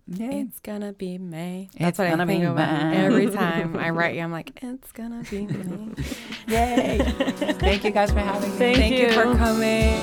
[0.07, 0.31] Yeah.
[0.33, 1.71] It's gonna be May.
[1.73, 2.97] It's That's what I gonna think be about May.
[3.07, 4.21] every time I write you.
[4.23, 5.95] I'm like, it's gonna be May.
[6.49, 6.99] Yay.
[7.59, 8.57] Thank you guys for having me.
[8.59, 10.01] Thank Thank you for coming.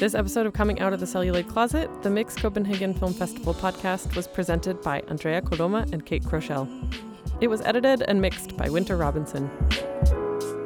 [0.00, 4.16] This episode of Coming Out of the Celluloid Closet, the Mix Copenhagen Film Festival podcast,
[4.16, 6.66] was presented by Andrea Coloma and Kate Crochelle.
[7.42, 9.50] It was edited and mixed by Winter Robinson.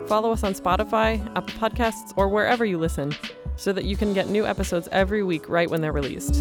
[0.06, 3.14] Follow us on Spotify, Apple Podcasts, or wherever you listen
[3.56, 6.36] so that you can get new episodes every week right when they're released.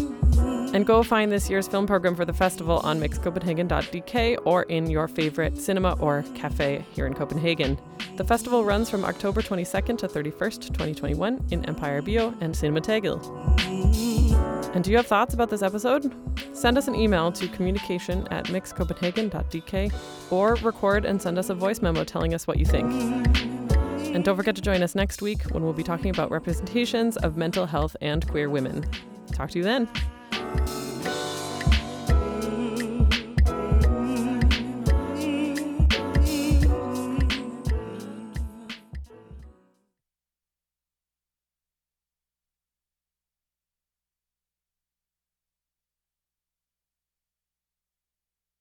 [0.74, 5.06] And go find this year's film program for the festival on mixcopenhagen.dk or in your
[5.06, 7.78] favorite cinema or cafe here in Copenhagen.
[8.16, 13.22] The festival runs from October 22nd to 31st, 2021 in Empire Bio and Cinemateket.
[14.74, 16.12] And do you have thoughts about this episode?
[16.52, 19.94] Send us an email to communication at mixcopenhagen.dk
[20.32, 23.53] or record and send us a voice memo telling us what you think.
[24.14, 27.36] And don't forget to join us next week when we'll be talking about representations of
[27.36, 28.86] mental health and queer women.
[29.32, 29.88] Talk to you then.